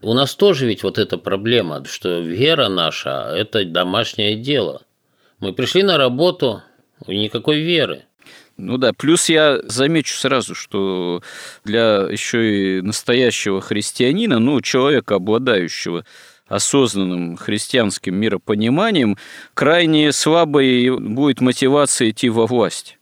У 0.00 0.14
нас 0.14 0.36
тоже 0.36 0.66
ведь 0.66 0.84
вот 0.84 0.98
эта 0.98 1.18
проблема, 1.18 1.84
что 1.84 2.20
вера 2.20 2.68
наша– 2.68 3.32
это 3.36 3.64
домашнее 3.64 4.36
дело. 4.36 4.82
Мы 5.40 5.52
пришли 5.52 5.82
на 5.82 5.98
работу, 5.98 6.62
никакой 7.08 7.58
веры. 7.58 8.04
Ну 8.58 8.76
да, 8.76 8.92
плюс 8.92 9.28
я 9.28 9.60
замечу 9.62 10.16
сразу, 10.16 10.56
что 10.56 11.22
для 11.64 12.08
еще 12.10 12.78
и 12.78 12.82
настоящего 12.82 13.60
христианина, 13.60 14.40
ну, 14.40 14.60
человека, 14.60 15.14
обладающего 15.14 16.04
осознанным 16.48 17.36
христианским 17.36 18.16
миропониманием, 18.16 19.16
крайне 19.54 20.12
слабой 20.12 20.90
будет 20.98 21.40
мотивация 21.40 22.10
идти 22.10 22.28
во 22.30 22.46
власть. 22.46 22.97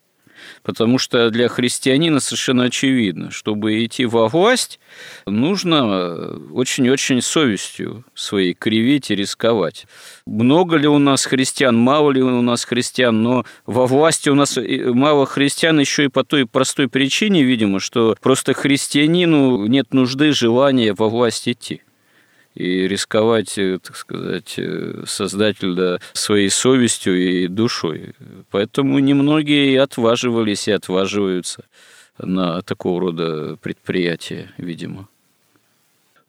Потому 0.67 0.99
что 0.99 1.31
для 1.31 1.47
христианина 1.47 2.19
совершенно 2.19 2.65
очевидно, 2.65 3.31
чтобы 3.31 3.85
идти 3.85 4.05
во 4.05 4.27
власть, 4.27 4.81
нужно 5.25 6.41
очень-очень 6.53 7.23
совестью 7.23 8.05
своей 8.17 8.53
кривить 8.53 9.13
и 9.13 9.15
рисковать. 9.15 9.87
Много 10.27 10.77
ли 10.77 10.89
у 10.89 10.99
нас 10.99 11.25
христиан, 11.25 11.77
мало 11.77 12.11
ли 12.11 12.21
у 12.21 12.43
нас 12.43 12.65
христиан, 12.65 13.23
но 13.23 13.45
во 13.65 13.87
власти 13.87 14.29
у 14.29 14.35
нас 14.35 14.59
мало 14.59 15.25
христиан 15.25 15.79
еще 15.79 16.07
и 16.07 16.09
по 16.09 16.25
той 16.25 16.47
простой 16.47 16.89
причине, 16.89 17.45
видимо, 17.45 17.79
что 17.79 18.17
просто 18.21 18.53
христианину 18.53 19.67
нет 19.67 19.95
нужды, 19.95 20.33
желания 20.33 20.95
во 20.95 21.09
власть 21.09 21.49
идти 21.49 21.83
и 22.57 22.89
рисковать, 22.89 23.59
э, 23.59 23.79
так 23.83 23.97
сказать, 23.97 24.55
э, 24.57 25.05
создатель 25.07 25.75
да, 25.75 25.99
своей 26.15 26.49
совестью 26.49 27.17
и 27.17 27.47
душой. 27.49 28.15
Поэтому 28.51 28.99
немногие 28.99 29.75
и 29.75 29.77
отваживались 29.77 30.67
и 30.67 30.73
отваживаются 30.73 31.65
на 32.19 32.63
такого 32.63 33.01
рода 33.01 33.57
предприятия, 33.61 34.53
видимо. 34.57 35.09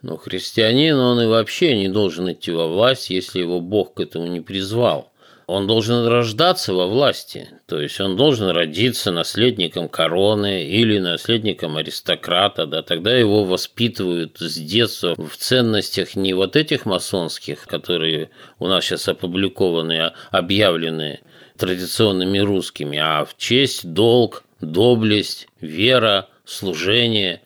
Но 0.02 0.18
христианин, 0.18 0.98
он 0.98 1.22
и 1.22 1.28
вообще 1.28 1.78
не 1.78 1.88
должен 1.88 2.32
идти 2.32 2.52
во 2.52 2.68
власть, 2.68 3.10
если 3.10 3.40
его 3.40 3.62
Бог 3.62 3.94
к 3.94 4.00
этому 4.02 4.28
не 4.28 4.42
призвал 4.42 5.12
он 5.48 5.66
должен 5.66 6.06
рождаться 6.06 6.74
во 6.74 6.88
власти, 6.88 7.50
то 7.68 7.82
есть 7.82 8.02
он 8.02 8.18
должен 8.18 8.50
родиться 8.50 9.14
наследником 9.14 9.88
короны 9.88 10.66
или 10.66 11.00
наследником 11.00 11.78
аристократа, 11.78 12.66
да, 12.66 12.82
тогда 12.82 13.16
его 13.16 13.46
воспитывают 13.46 14.38
с 14.40 14.58
детства 14.58 15.16
в 15.16 15.38
ценностях 15.38 16.18
не 16.18 16.34
вот 16.34 16.58
этих 16.58 16.86
масонских, 16.86 17.66
которые 17.66 18.30
у 18.60 18.68
нас 18.68 18.84
сейчас 18.84 19.08
опубликованы, 19.08 20.08
а 20.08 20.14
объявлены 20.32 21.22
традиционными 21.58 22.40
русскими, 22.40 23.00
а 23.00 23.24
в 23.24 23.38
честь, 23.38 23.94
долг, 23.94 24.44
доблесть, 24.60 25.48
вера, 25.62 26.28
служение. 26.44 27.42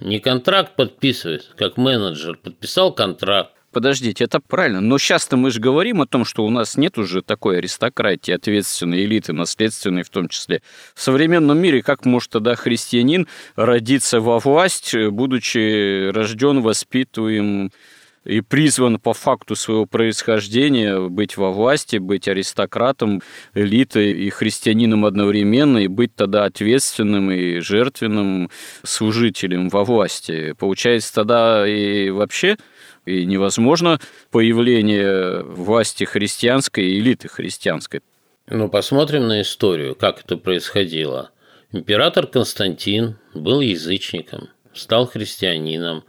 Не 0.00 0.20
контракт 0.20 0.76
подписывает, 0.76 1.48
как 1.56 1.78
менеджер 1.78 2.36
подписал 2.36 2.92
контракт, 2.92 3.55
подождите, 3.76 4.24
это 4.24 4.40
правильно. 4.40 4.80
Но 4.80 4.96
сейчас-то 4.96 5.36
мы 5.36 5.50
же 5.50 5.60
говорим 5.60 6.00
о 6.00 6.06
том, 6.06 6.24
что 6.24 6.46
у 6.46 6.48
нас 6.48 6.78
нет 6.78 6.96
уже 6.96 7.20
такой 7.20 7.58
аристократии, 7.58 8.32
ответственной 8.32 9.04
элиты, 9.04 9.34
наследственной 9.34 10.02
в 10.02 10.08
том 10.08 10.30
числе. 10.30 10.62
В 10.94 11.02
современном 11.02 11.58
мире 11.58 11.82
как 11.82 12.06
может 12.06 12.30
тогда 12.30 12.54
христианин 12.54 13.28
родиться 13.54 14.20
во 14.20 14.38
власть, 14.38 14.96
будучи 15.10 16.08
рожден, 16.08 16.62
воспитываем 16.62 17.70
и 18.26 18.40
призван 18.40 18.98
по 18.98 19.14
факту 19.14 19.56
своего 19.56 19.86
происхождения 19.86 20.98
быть 21.08 21.36
во 21.36 21.52
власти, 21.52 21.96
быть 21.96 22.28
аристократом, 22.28 23.22
элитой 23.54 24.12
и 24.12 24.30
христианином 24.30 25.04
одновременно, 25.04 25.78
и 25.78 25.86
быть 25.86 26.14
тогда 26.14 26.44
ответственным 26.44 27.30
и 27.30 27.60
жертвенным 27.60 28.50
служителем 28.82 29.68
во 29.68 29.84
власти. 29.84 30.54
Получается, 30.58 31.14
тогда 31.14 31.66
и 31.66 32.10
вообще 32.10 32.56
и 33.04 33.24
невозможно 33.24 34.00
появление 34.30 35.42
власти 35.42 36.04
христианской, 36.04 36.98
элиты 36.98 37.28
христианской. 37.28 38.00
Ну, 38.48 38.68
посмотрим 38.68 39.28
на 39.28 39.40
историю, 39.40 39.94
как 39.94 40.24
это 40.24 40.36
происходило. 40.36 41.30
Император 41.72 42.26
Константин 42.26 43.16
был 43.34 43.60
язычником, 43.60 44.48
стал 44.72 45.06
христианином. 45.06 46.04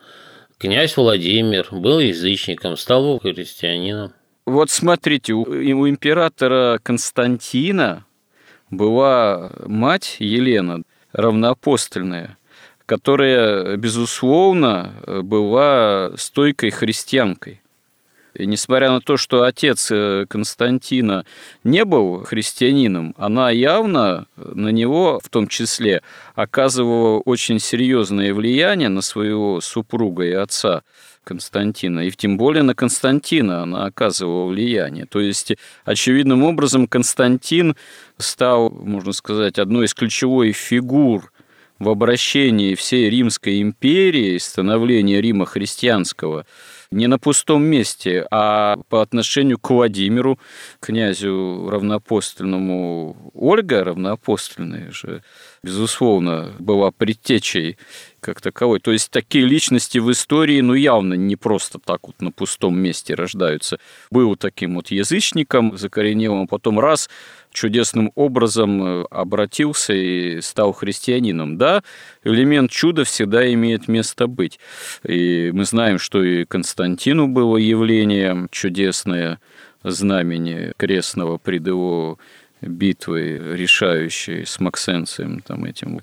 Князь 0.60 0.98
Владимир 0.98 1.68
был 1.72 2.00
язычником, 2.00 2.78
стал 2.78 3.20
христианином. 3.20 4.14
Вот 4.48 4.72
смотрите, 4.72 5.34
у, 5.34 5.44
у 5.44 5.88
императора 5.88 6.80
Константина 6.82 8.06
была 8.72 9.52
мать 9.68 10.16
Елена, 10.18 10.82
равноапостольная, 11.12 12.40
которая, 12.88 13.78
безусловно, 13.78 14.94
была 15.24 16.14
стойкой 16.18 16.72
христианкой. 16.72 17.62
И 18.38 18.46
несмотря 18.46 18.92
на 18.92 19.02
то, 19.02 19.18
что 19.18 19.44
отец 19.44 19.90
э, 19.90 20.28
Константина 20.30 21.26
не 21.64 21.84
был 21.86 22.24
христианином, 22.24 23.16
она 23.18 23.50
явно 23.50 24.28
на 24.36 24.70
него 24.70 25.20
в 25.24 25.30
том 25.30 25.48
числе 25.48 26.04
оказывала 26.36 27.20
очень 27.20 27.60
серьезное 27.60 28.36
влияние 28.36 28.90
на 28.90 29.02
своего 29.02 29.60
супруга 29.60 30.24
и 30.24 30.34
отца. 30.34 30.84
Константина, 31.24 32.08
и 32.08 32.12
тем 32.12 32.38
более 32.38 32.64
на 32.64 32.74
Константина 32.74 33.64
она 33.64 33.84
оказывала 33.84 34.48
влияние. 34.48 35.06
То 35.06 35.20
есть, 35.20 35.52
очевидным 35.84 36.44
образом, 36.44 36.88
Константин 36.88 37.76
стал, 38.18 38.70
можно 38.70 39.12
сказать, 39.12 39.60
одной 39.60 39.88
из 39.88 39.94
ключевой 39.94 40.54
фигур 40.54 41.34
в 41.80 41.90
обращении 41.90 42.76
всей 42.76 43.10
Римской 43.10 43.62
империи, 43.62 44.38
становления 44.38 45.20
Рима 45.20 45.46
христианского– 45.46 46.46
не 46.92 47.08
на 47.08 47.20
пустом 47.20 47.64
месте, 47.64 48.26
а 48.32 48.78
по 48.90 49.02
отношению 49.02 49.60
к 49.60 49.70
Владимиру, 49.70 50.40
князю 50.80 51.70
равноапостольному. 51.70 53.32
Ольга 53.34 53.84
равноапостольная 53.84 54.92
же, 54.92 55.24
безусловно, 55.64 56.54
была 56.60 56.92
предтечей 56.92 57.78
как 58.20 58.42
таковой. 58.42 58.80
То 58.80 58.92
есть 58.92 59.12
такие 59.12 59.46
личности 59.46 60.00
в 60.00 60.12
истории, 60.12 60.62
ну, 60.62 60.74
явно 60.74 61.14
не 61.14 61.36
просто 61.36 61.80
так 61.80 62.08
вот 62.08 62.22
на 62.22 62.32
пустом 62.32 62.78
месте 62.78 63.14
рождаются. 63.14 63.80
Был 64.12 64.36
таким 64.36 64.76
вот 64.76 64.92
язычником 64.92 65.78
закоренелым, 65.78 66.44
а 66.44 66.48
потом 66.48 66.80
раз 66.80 67.10
чудесным 67.52 68.12
образом 68.16 68.84
э, 68.84 69.06
обратился 69.10 69.94
и 69.94 70.42
стал 70.42 70.74
христианином. 70.74 71.58
Да, 71.58 71.84
элемент 72.24 72.72
чуда 72.72 73.04
всегда 73.04 73.52
имеет 73.54 73.88
место 73.88 74.28
быть. 74.28 74.60
И 75.04 75.52
мы 75.54 75.66
знаем, 75.66 76.00
что 76.00 76.24
и 76.24 76.46
Константину 76.46 77.28
было 77.28 77.58
явление 77.58 78.48
чудесное, 78.52 79.40
знамени 79.84 80.74
крестного 80.78 81.38
пред 81.38 81.68
его 81.68 82.20
битвой 82.62 83.56
решающей 83.56 84.46
с 84.46 84.60
Максенцием 84.60 85.42
там 85.42 85.66
этим 85.66 86.02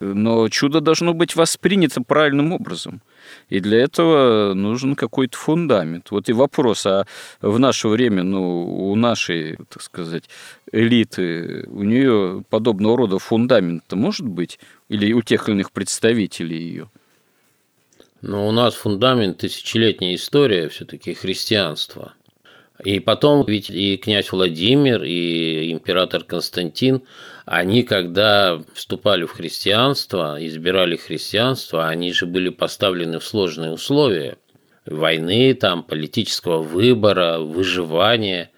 но 0.00 0.48
чудо 0.48 0.80
должно 0.80 1.14
быть 1.14 1.36
воспринято 1.36 2.02
правильным 2.02 2.52
образом. 2.52 3.02
И 3.48 3.60
для 3.60 3.78
этого 3.78 4.54
нужен 4.54 4.96
какой-то 4.96 5.36
фундамент. 5.36 6.10
Вот 6.10 6.28
и 6.28 6.32
вопрос, 6.32 6.86
а 6.86 7.06
в 7.40 7.58
наше 7.58 7.88
время, 7.88 8.22
ну, 8.22 8.90
у 8.90 8.96
нашей, 8.96 9.56
так 9.68 9.82
сказать, 9.82 10.24
элиты, 10.72 11.66
у 11.68 11.82
нее 11.82 12.42
подобного 12.48 12.96
рода 12.96 13.18
фундамент 13.18 13.84
может 13.92 14.26
быть? 14.26 14.58
Или 14.88 15.12
у 15.12 15.22
тех 15.22 15.48
или 15.48 15.56
иных 15.56 15.70
представителей 15.70 16.58
ее? 16.58 16.90
Но 18.22 18.48
у 18.48 18.52
нас 18.52 18.74
фундамент 18.74 19.38
тысячелетняя 19.38 20.14
история 20.14 20.68
все-таки 20.68 21.14
христианства. 21.14 22.14
И 22.84 22.98
потом 22.98 23.44
ведь 23.46 23.70
и 23.70 23.96
князь 23.96 24.32
Владимир, 24.32 25.02
и 25.02 25.70
император 25.70 26.24
Константин, 26.24 27.02
они, 27.50 27.82
когда 27.82 28.62
вступали 28.74 29.24
в 29.24 29.32
христианство, 29.32 30.36
избирали 30.38 30.94
христианство, 30.94 31.88
они 31.88 32.12
же 32.12 32.26
были 32.26 32.48
поставлены 32.48 33.18
в 33.18 33.24
сложные 33.24 33.72
условия 33.72 34.36
войны, 34.86 35.52
там, 35.54 35.82
политического 35.82 36.62
выбора, 36.62 37.40
выживания. 37.40 38.52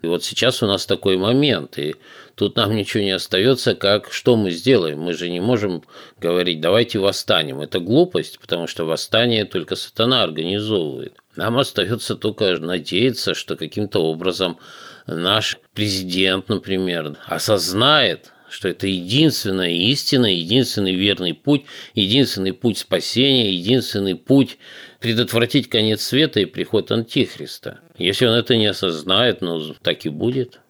И 0.00 0.06
вот 0.06 0.22
сейчас 0.22 0.62
у 0.62 0.66
нас 0.68 0.86
такой 0.86 1.16
момент, 1.16 1.76
и 1.76 1.96
тут 2.36 2.54
нам 2.54 2.76
ничего 2.76 3.02
не 3.02 3.10
остается, 3.10 3.74
как 3.74 4.12
что 4.12 4.36
мы 4.36 4.52
сделаем. 4.52 5.00
Мы 5.00 5.14
же 5.14 5.28
не 5.28 5.40
можем 5.40 5.82
говорить, 6.20 6.60
давайте 6.60 7.00
восстанем. 7.00 7.62
Это 7.62 7.80
глупость, 7.80 8.38
потому 8.38 8.68
что 8.68 8.84
восстание 8.84 9.44
только 9.44 9.74
сатана 9.74 10.22
организовывает. 10.22 11.16
Нам 11.34 11.58
остается 11.58 12.14
только 12.14 12.56
надеяться, 12.60 13.34
что 13.34 13.56
каким-то 13.56 14.04
образом 14.04 14.58
наш 15.08 15.58
президент, 15.74 16.48
например, 16.48 17.16
осознает, 17.26 18.32
что 18.48 18.68
это 18.68 18.86
единственная 18.86 19.70
истина, 19.70 20.26
единственный 20.26 20.94
верный 20.94 21.34
путь, 21.34 21.64
единственный 21.94 22.52
путь 22.52 22.78
спасения, 22.78 23.52
единственный 23.52 24.14
путь 24.14 24.58
предотвратить 25.00 25.68
конец 25.68 26.02
света 26.02 26.40
и 26.40 26.44
приход 26.44 26.90
Антихриста. 26.90 27.80
Если 27.98 28.26
он 28.26 28.34
это 28.34 28.56
не 28.56 28.66
осознает, 28.66 29.40
ну, 29.40 29.74
так 29.82 30.06
и 30.06 30.08
будет. 30.08 30.60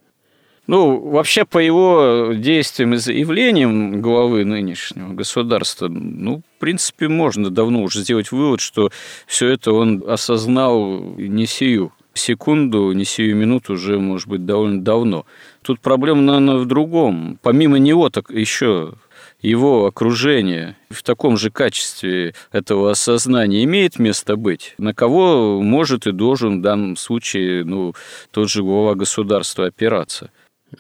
Ну, 0.67 0.99
вообще, 1.11 1.45
по 1.45 1.59
его 1.59 2.33
действиям 2.35 2.95
и 2.95 2.97
заявлениям 2.97 4.03
главы 4.03 4.45
нынешнего 4.45 5.13
государства, 5.13 5.87
ну, 5.87 6.43
в 6.57 6.61
принципе, 6.61 7.07
можно 7.07 7.51
давно 7.51 7.83
уже 7.83 8.01
сделать 8.01 8.33
вывод, 8.33 8.61
что 8.61 8.91
все 9.29 9.49
это 9.49 9.73
он 9.73 10.03
осознал 10.09 11.01
не 11.17 11.47
сию 11.47 11.93
секунду, 12.17 12.93
не 12.93 13.05
сию 13.05 13.37
минуту, 13.37 13.75
уже, 13.75 13.99
может 13.99 14.29
быть, 14.29 14.45
довольно 14.45 14.83
давно. 14.83 15.27
Тут 15.63 15.81
проблема, 15.81 16.23
наверное, 16.23 16.57
в 16.57 16.67
другом. 16.67 17.39
Помимо 17.43 17.79
него, 17.79 18.11
так 18.11 18.31
еще 18.31 18.95
его 19.41 19.87
окружение 19.87 20.77
в 20.91 21.03
таком 21.03 21.37
же 21.37 21.51
качестве 21.51 22.35
этого 22.53 22.91
осознания 22.91 23.65
имеет 23.65 23.99
место 23.99 24.37
быть, 24.37 24.75
на 24.79 24.95
кого 24.95 25.61
может 25.61 26.07
и 26.07 26.13
должен 26.13 26.59
в 26.59 26.63
данном 26.63 26.97
случае 26.97 27.65
ну, 27.65 27.95
тот 28.31 28.51
же 28.51 28.63
глава 28.63 28.95
государства 28.95 29.67
опираться. 29.67 30.31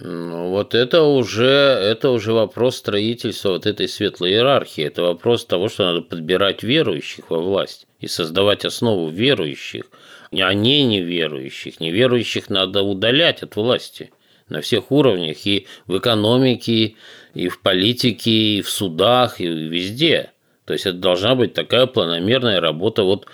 Ну, 0.00 0.50
вот 0.50 0.74
это 0.74 1.02
уже, 1.02 1.44
это 1.44 2.10
уже 2.10 2.32
вопрос 2.32 2.76
строительства 2.76 3.50
вот 3.50 3.66
этой 3.66 3.88
светлой 3.88 4.30
иерархии. 4.30 4.82
Это 4.82 5.02
вопрос 5.02 5.44
того, 5.44 5.68
что 5.68 5.84
надо 5.84 6.02
подбирать 6.02 6.62
верующих 6.62 7.30
во 7.30 7.38
власть 7.38 7.86
и 8.00 8.08
создавать 8.08 8.64
основу 8.64 9.08
верующих, 9.08 9.84
а 10.32 10.54
не 10.54 10.84
неверующих. 10.84 11.80
Неверующих 11.80 12.50
надо 12.50 12.82
удалять 12.82 13.42
от 13.42 13.56
власти 13.56 14.10
на 14.48 14.60
всех 14.60 14.92
уровнях, 14.92 15.46
и 15.46 15.66
в 15.86 15.98
экономике, 15.98 16.94
и 17.34 17.48
в 17.48 17.60
политике, 17.60 18.30
и 18.30 18.62
в 18.62 18.70
судах, 18.70 19.40
и 19.40 19.46
везде. 19.46 20.30
То 20.64 20.72
есть 20.72 20.86
это 20.86 20.98
должна 20.98 21.34
быть 21.34 21.54
такая 21.54 21.86
планомерная 21.86 22.60
работа 22.60 23.02
вот 23.02 23.26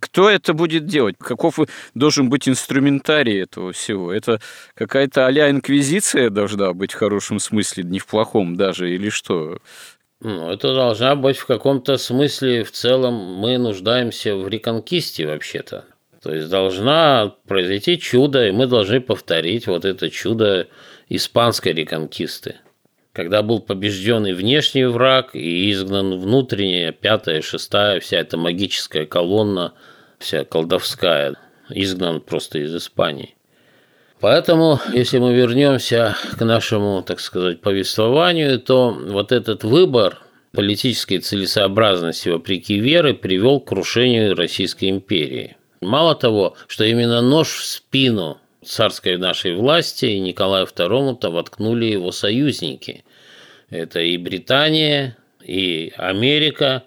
кто 0.00 0.28
это 0.28 0.52
будет 0.52 0.84
делать? 0.84 1.16
Каков 1.18 1.58
должен 1.94 2.28
быть 2.28 2.46
инструментарий 2.46 3.42
этого 3.42 3.72
всего? 3.72 4.12
Это 4.12 4.38
какая-то 4.74 5.26
а 5.26 5.50
инквизиция 5.50 6.28
должна 6.28 6.74
быть 6.74 6.92
в 6.92 6.98
хорошем 6.98 7.38
смысле, 7.38 7.84
не 7.84 8.00
в 8.00 8.06
плохом 8.06 8.54
даже, 8.54 8.94
или 8.94 9.08
что? 9.08 9.60
Ну, 10.20 10.50
это 10.50 10.74
должна 10.74 11.16
быть 11.16 11.38
в 11.38 11.46
каком-то 11.46 11.96
смысле, 11.96 12.64
в 12.64 12.72
целом, 12.72 13.14
мы 13.14 13.56
нуждаемся 13.56 14.36
в 14.36 14.46
реконкисте 14.46 15.26
вообще-то. 15.26 15.86
То 16.24 16.34
есть 16.34 16.48
должна 16.48 17.34
произойти 17.46 17.98
чудо, 17.98 18.48
и 18.48 18.50
мы 18.50 18.66
должны 18.66 19.00
повторить 19.00 19.66
вот 19.66 19.84
это 19.84 20.10
чудо 20.10 20.66
испанской 21.08 21.72
реконкисты. 21.72 22.56
Когда 23.12 23.42
был 23.42 23.60
побежденный 23.60 24.32
внешний 24.32 24.86
враг 24.86 25.34
и 25.34 25.70
изгнан 25.70 26.18
внутренняя, 26.18 26.92
пятая, 26.92 27.42
шестая, 27.42 28.00
вся 28.00 28.18
эта 28.18 28.36
магическая 28.36 29.06
колонна– 29.06 29.74
вся 30.18 30.44
колдовская, 30.44 31.34
изгнан 31.68 32.20
просто 32.20 32.60
из 32.60 32.74
Испании. 32.74 33.36
Поэтому, 34.20 34.80
если 34.92 35.18
мы 35.18 35.34
вернемся 35.34 36.16
к 36.38 36.44
нашему, 36.44 37.02
так 37.02 37.20
сказать, 37.20 37.60
повествованию, 37.60 38.58
то 38.58 38.90
вот 38.90 39.32
этот 39.32 39.64
выбор 39.64 40.20
политической 40.52 41.18
целесообразности 41.18 42.30
вопреки 42.30 42.78
веры 42.78 43.12
привел 43.12 43.60
к 43.60 43.68
крушению 43.68 44.34
Российской 44.34 44.88
империи. 44.88 45.56
Мало 45.84 46.14
того, 46.14 46.56
что 46.66 46.84
именно 46.84 47.20
нож 47.20 47.48
в 47.48 47.64
спину 47.64 48.38
царской 48.64 49.16
нашей 49.16 49.54
власти 49.54 50.06
и 50.06 50.20
Николаю 50.20 50.66
II-то 50.66 51.30
воткнули 51.30 51.86
его 51.86 52.12
союзники. 52.12 53.04
Это 53.70 54.00
и 54.00 54.16
Британия, 54.16 55.16
и 55.42 55.92
Америка, 55.96 56.84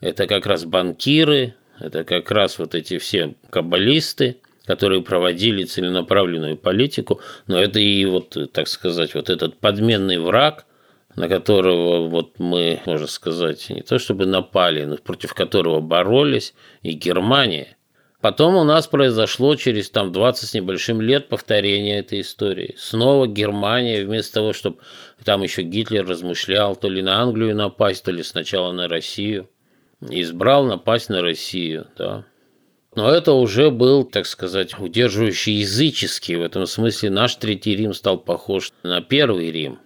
это 0.00 0.26
как 0.26 0.46
раз 0.46 0.64
банкиры, 0.64 1.54
Это 1.80 2.04
как 2.04 2.30
раз 2.30 2.58
вот 2.58 2.74
эти 2.74 2.98
все 2.98 3.34
каббалисты, 3.50 4.38
которые 4.66 5.02
проводили 5.02 5.64
целенаправленную 5.64 6.56
политику, 6.56 7.20
но 7.46 7.58
это 7.58 7.78
и 7.78 8.04
вот, 8.04 8.36
так 8.52 8.68
сказать, 8.68 9.14
вот 9.14 9.30
этот 9.30 9.58
подменный 9.58 10.18
враг, 10.18 10.66
на 11.14 11.28
которого 11.28 12.08
вот 12.08 12.38
мы, 12.38 12.80
можно 12.84 13.06
сказать, 13.06 13.70
не 13.70 13.82
то 13.82 13.98
чтобы 13.98 14.26
напали, 14.26 14.84
но 14.84 14.96
против 14.96 15.34
которого 15.34 15.80
боролись, 15.80 16.54
и 16.82 16.92
Германия. 16.92 17.77
Потом 18.20 18.56
у 18.56 18.64
нас 18.64 18.88
произошло 18.88 19.54
через 19.54 19.90
там 19.90 20.10
20 20.10 20.48
с 20.48 20.54
небольшим 20.54 21.00
лет 21.00 21.28
повторение 21.28 22.00
этой 22.00 22.22
истории. 22.22 22.74
Снова 22.76 23.28
Германия, 23.28 24.04
вместо 24.04 24.34
того, 24.34 24.52
чтобы 24.52 24.78
там 25.24 25.42
еще 25.42 25.62
Гитлер 25.62 26.04
размышлял 26.04 26.74
то 26.74 26.88
ли 26.88 27.00
на 27.00 27.22
Англию 27.22 27.54
напасть, 27.54 28.04
то 28.04 28.10
ли 28.10 28.24
сначала 28.24 28.72
на 28.72 28.88
Россию, 28.88 29.48
избрал 30.00 30.64
напасть 30.64 31.10
на 31.10 31.22
Россию, 31.22 31.86
да. 31.96 32.24
Но 32.96 33.08
это 33.08 33.32
уже 33.34 33.70
был, 33.70 34.02
так 34.02 34.26
сказать, 34.26 34.76
удерживающий 34.76 35.60
языческий. 35.60 36.34
В 36.34 36.42
этом 36.42 36.66
смысле 36.66 37.10
наш 37.10 37.36
Третий 37.36 37.76
Рим 37.76 37.94
стал 37.94 38.18
похож 38.18 38.72
на 38.82 39.00
Первый 39.00 39.52
Рим. 39.52 39.78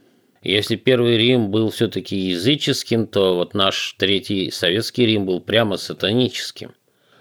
Если 0.43 0.77
Первый 0.77 1.19
Рим 1.19 1.51
был 1.51 1.69
все-таки 1.69 2.17
языческим, 2.17 3.07
то 3.07 3.37
вот 3.37 3.53
наш 3.53 3.95
Третий 3.99 4.51
Советский 4.51 5.05
Рим 5.05 5.27
был 5.27 5.41
прямо 5.41 5.77
сатаническим. 5.77 6.73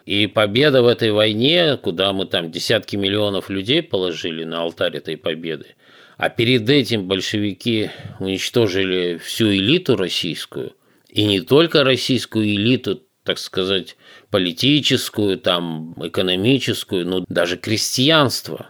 И 0.05 0.27
победа 0.27 0.81
в 0.81 0.87
этой 0.87 1.11
войне, 1.11 1.77
куда 1.77 2.11
мы 2.13 2.25
там 2.25 2.51
десятки 2.51 2.95
миллионов 2.95 3.49
людей 3.49 3.83
положили 3.83 4.43
на 4.43 4.61
алтарь 4.61 4.97
этой 4.97 5.17
победы, 5.17 5.75
а 6.17 6.29
перед 6.29 6.69
этим 6.69 7.07
большевики 7.07 7.91
уничтожили 8.19 9.17
всю 9.17 9.51
элиту 9.51 9.95
российскую, 9.95 10.73
и 11.09 11.23
не 11.25 11.41
только 11.41 11.83
российскую 11.83 12.45
элиту, 12.45 13.03
так 13.23 13.37
сказать, 13.37 13.95
политическую, 14.31 15.37
там, 15.37 15.93
экономическую, 16.03 17.05
но 17.05 17.25
даже 17.27 17.57
крестьянство 17.57 18.67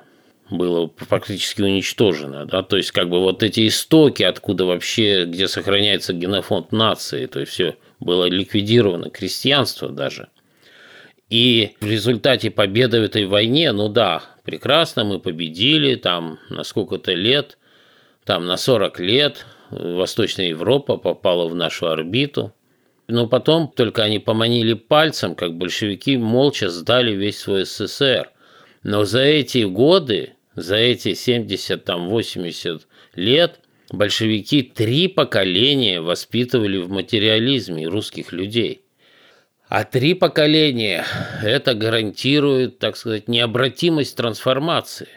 было 0.49 0.87
практически 0.87 1.61
уничтожено. 1.61 2.45
Да? 2.45 2.61
То 2.61 2.75
есть, 2.75 2.91
как 2.91 3.09
бы 3.09 3.19
вот 3.19 3.41
эти 3.41 3.67
истоки, 3.67 4.23
откуда 4.23 4.65
вообще, 4.65 5.23
где 5.25 5.47
сохраняется 5.47 6.11
генофонд 6.11 6.73
нации, 6.73 7.27
то 7.27 7.39
есть 7.39 7.53
все 7.53 7.77
было 8.01 8.25
ликвидировано, 8.25 9.09
крестьянство 9.09 9.87
даже– 9.87 10.27
и 11.31 11.77
в 11.79 11.85
результате 11.85 12.51
победы 12.51 12.99
в 12.99 13.03
этой 13.03 13.25
войне, 13.25 13.71
ну 13.71 13.87
да, 13.87 14.21
прекрасно, 14.43 15.05
мы 15.05 15.17
победили, 15.17 15.95
там 15.95 16.39
на 16.49 16.65
сколько-то 16.65 17.13
лет, 17.13 17.57
там 18.25 18.45
на 18.45 18.57
40 18.57 18.99
лет 18.99 19.45
Восточная 19.69 20.49
Европа 20.49 20.97
попала 20.97 21.47
в 21.47 21.55
нашу 21.55 21.87
орбиту. 21.87 22.53
Но 23.07 23.27
потом 23.27 23.71
только 23.73 24.03
они 24.03 24.19
поманили 24.19 24.73
пальцем, 24.73 25.35
как 25.35 25.55
большевики 25.55 26.17
молча 26.17 26.69
сдали 26.69 27.13
весь 27.13 27.39
свой 27.39 27.63
СССР. 27.65 28.29
Но 28.83 29.05
за 29.05 29.21
эти 29.21 29.63
годы, 29.63 30.33
за 30.55 30.75
эти 30.75 31.13
70, 31.13 31.85
там 31.85 32.09
80 32.09 32.87
лет, 33.15 33.61
большевики 33.89 34.63
три 34.63 35.07
поколения 35.07 36.01
воспитывали 36.01 36.77
в 36.77 36.89
материализме 36.89 37.87
русских 37.87 38.33
людей– 38.33 38.80
а 39.71 39.85
три 39.85 40.15
поколения– 40.15 41.05
это 41.41 41.73
гарантирует, 41.75 42.77
так 42.79 42.97
сказать, 42.97 43.29
необратимость 43.29 44.17
трансформации. 44.17 45.07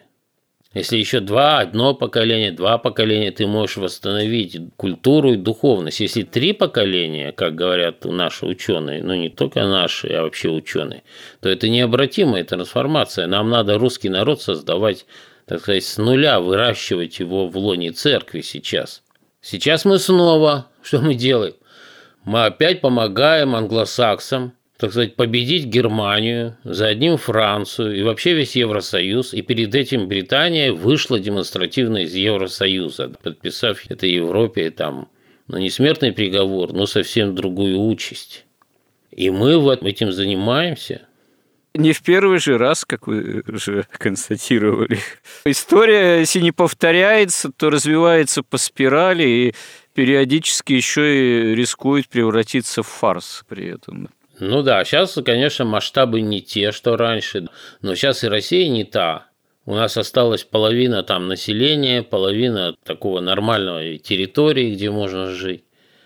Если 0.73 0.97
еще 0.97 1.19
два, 1.19 1.59
одно 1.59 1.93
поколение, 1.93 2.53
два 2.53 2.79
поколения, 2.79 3.33
ты 3.33 3.49
можешь 3.49 3.79
восстановить 3.79 4.57
культуру 4.77 5.33
и 5.33 5.37
духовность. 5.37 5.99
Если 5.99 6.23
три 6.23 6.53
поколения, 6.53 7.33
как 7.33 7.57
говорят 7.57 8.05
наши 8.05 8.47
ученые, 8.47 9.03
ну 9.03 9.15
не 9.15 9.29
только 9.29 9.65
наши, 9.65 10.07
а 10.07 10.23
вообще 10.23 10.51
ученые, 10.51 11.03
то 11.41 11.49
это 11.49 11.69
необратимая 11.69 12.45
трансформация. 12.45 13.27
Нам 13.27 13.51
надо 13.51 13.77
русский 13.77 14.09
народ 14.09 14.41
создавать, 14.41 15.05
так 15.47 15.63
сказать, 15.63 15.83
с 15.83 15.99
нуля, 15.99 16.39
выращивать 16.39 17.19
его 17.19 17.49
в 17.49 17.57
лоне 17.59 17.91
церкви 17.91 18.41
сейчас. 18.41 19.03
Сейчас 19.41 19.85
мы 19.85 19.99
снова, 19.99 20.69
что 20.81 21.01
мы 21.01 21.15
делаем? 21.15 21.55
Мы 22.25 22.47
опять 22.47 22.81
помогаем 22.81 23.55
англосаксам, 23.55 24.53
так 24.79 24.91
сказать, 24.91 25.15
победить 25.15 25.67
Германию, 25.67 26.57
за 26.65 26.89
одним 26.89 27.17
Францию 27.17 27.97
и 27.97 28.03
вообще 28.03 28.35
весь 28.35 28.57
Евросоюз. 28.57 29.35
И 29.35 29.43
перед 29.43 29.75
этим 29.75 30.09
Британия 30.09 30.73
вышла 30.73 31.21
демонстративно 31.21 31.99
из 31.99 32.15
Евросоюза, 32.15 33.13
подписав 33.23 33.89
этой 33.89 34.11
Европе 34.11 34.71
там, 34.71 35.09
ну, 35.47 35.59
не 35.59 35.71
смертный 35.71 36.13
приговор, 36.13 36.73
но 36.73 36.87
совсем 36.87 37.35
другую 37.35 37.79
участь. 37.81 38.47
И 39.11 39.31
мы 39.31 39.59
вот 39.59 39.83
этим 39.85 40.11
занимаемся. 40.11 41.03
Не 41.77 41.93
в 41.93 42.03
первый 42.03 42.39
же 42.39 42.57
раз, 42.57 42.85
как 42.85 43.09
вы 43.09 43.43
уже 43.49 43.87
констатировали. 43.91 44.99
История, 45.45 46.21
если 46.21 46.41
не 46.41 46.53
повторяется, 46.53 47.51
то 47.51 47.69
развивается 47.69 48.43
по 48.45 48.59
спирали, 48.59 49.25
и 49.25 49.55
периодически 49.95 50.75
еще 50.75 51.53
и 51.53 51.55
рискует 51.55 52.09
превратиться 52.09 52.83
в 52.83 52.89
фарс 52.89 53.45
при 53.49 53.69
этом. 53.75 54.11
Ну 54.41 54.63
да, 54.63 54.85
сейчас, 54.85 55.17
конечно, 55.25 55.65
масштабы 55.65 56.21
не 56.21 56.41
те, 56.41 56.73
что 56.73 56.97
раньше, 56.97 57.47
но 57.81 57.95
сейчас 57.95 58.25
и 58.25 58.29
Россия 58.29 58.69
не 58.69 58.85
та. 58.85 59.29
У 59.65 59.75
нас 59.75 59.97
осталась 59.97 60.45
половина 60.45 61.03
там 61.03 61.29
населения, 61.29 62.03
половина 62.03 62.75
такого 62.85 63.21
нормального 63.21 63.97
территории, 63.97 64.75
где 64.75 64.91
можно 64.91 65.31
жить. 65.31 65.65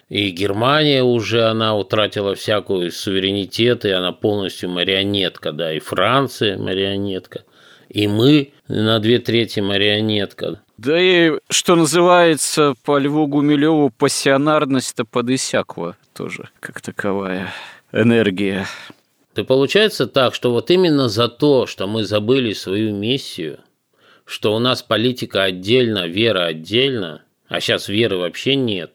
И 0.08 0.30
Германия 0.30 1.02
уже, 1.02 1.44
она 1.44 1.76
утратила 1.76 2.34
всякую 2.34 2.92
суверенитет, 2.92 3.84
и 3.84 3.90
она 3.90 4.12
полностью 4.12 4.70
марионетка, 4.70 5.52
да, 5.52 5.72
и 5.72 5.80
Франция 5.80 6.56
марионетка. 6.56 7.44
И 7.88 8.06
мы 8.06 8.52
на 8.68 8.98
две 8.98 9.18
трети 9.18 9.60
марионетка. 9.60 10.60
Да 10.76 11.00
и, 11.00 11.32
что 11.48 11.74
называется, 11.74 12.74
по 12.84 12.98
Льву 12.98 13.26
Гумилеву 13.26 13.90
пассионарность-то 13.90 15.04
подысякла 15.04 15.96
тоже, 16.14 16.50
как 16.60 16.80
таковая 16.80 17.52
энергия. 17.92 18.66
То 19.34 19.44
получается 19.44 20.06
так, 20.06 20.34
что 20.34 20.52
вот 20.52 20.70
именно 20.70 21.08
за 21.08 21.28
то, 21.28 21.66
что 21.66 21.86
мы 21.86 22.04
забыли 22.04 22.52
свою 22.52 22.94
миссию, 22.94 23.60
что 24.24 24.54
у 24.54 24.58
нас 24.58 24.82
политика 24.82 25.44
отдельно, 25.44 26.06
вера 26.06 26.44
отдельно, 26.44 27.22
а 27.48 27.60
сейчас 27.60 27.88
веры 27.88 28.18
вообще 28.18 28.56
нет, 28.56 28.92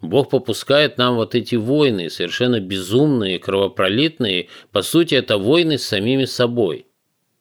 Бог 0.00 0.30
попускает 0.30 0.98
нам 0.98 1.16
вот 1.16 1.34
эти 1.34 1.56
войны, 1.56 2.08
совершенно 2.08 2.60
безумные, 2.60 3.38
кровопролитные. 3.38 4.48
По 4.70 4.82
сути, 4.82 5.16
это 5.16 5.38
войны 5.38 5.76
с 5.76 5.84
самими 5.84 6.24
собой. 6.24 6.86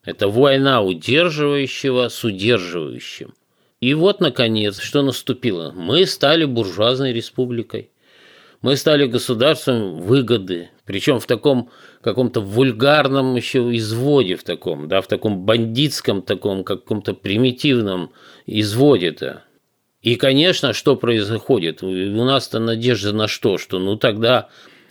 Это 0.08 0.30
война 0.30 0.82
удерживающего 0.82 2.08
с 2.08 2.24
удерживающим. 2.24 3.34
И 3.82 3.94
вот, 3.94 4.22
наконец, 4.22 4.80
что 4.80 5.02
наступило. 5.02 5.74
Мы 5.76 6.06
стали 6.06 6.46
буржуазной 6.46 7.12
республикой. 7.12 7.90
Мы 8.62 8.78
стали 8.78 9.06
государством 9.06 10.00
выгоды, 10.00 10.70
причем 10.86 11.20
в 11.20 11.26
таком 11.26 11.72
каком-то 12.00 12.40
вульгарном 12.40 13.36
еще 13.36 13.60
изводе, 13.76 14.38
в 14.38 14.46
таком, 14.46 14.88
да, 14.88 15.02
в 15.02 15.08
таком 15.08 15.42
бандитском, 15.42 16.22
таком 16.22 16.64
каком-то 16.64 17.14
примитивном 17.14 18.14
изводе-то. 18.46 19.44
И, 20.02 20.16
конечно, 20.16 20.72
что 20.72 20.96
происходит? 20.96 21.84
У 21.84 22.24
нас-то 22.24 22.60
надежда 22.60 23.12
на 23.12 23.28
что? 23.28 23.58
Что 23.58 23.78
ну 23.78 23.98
тогда 23.98 24.48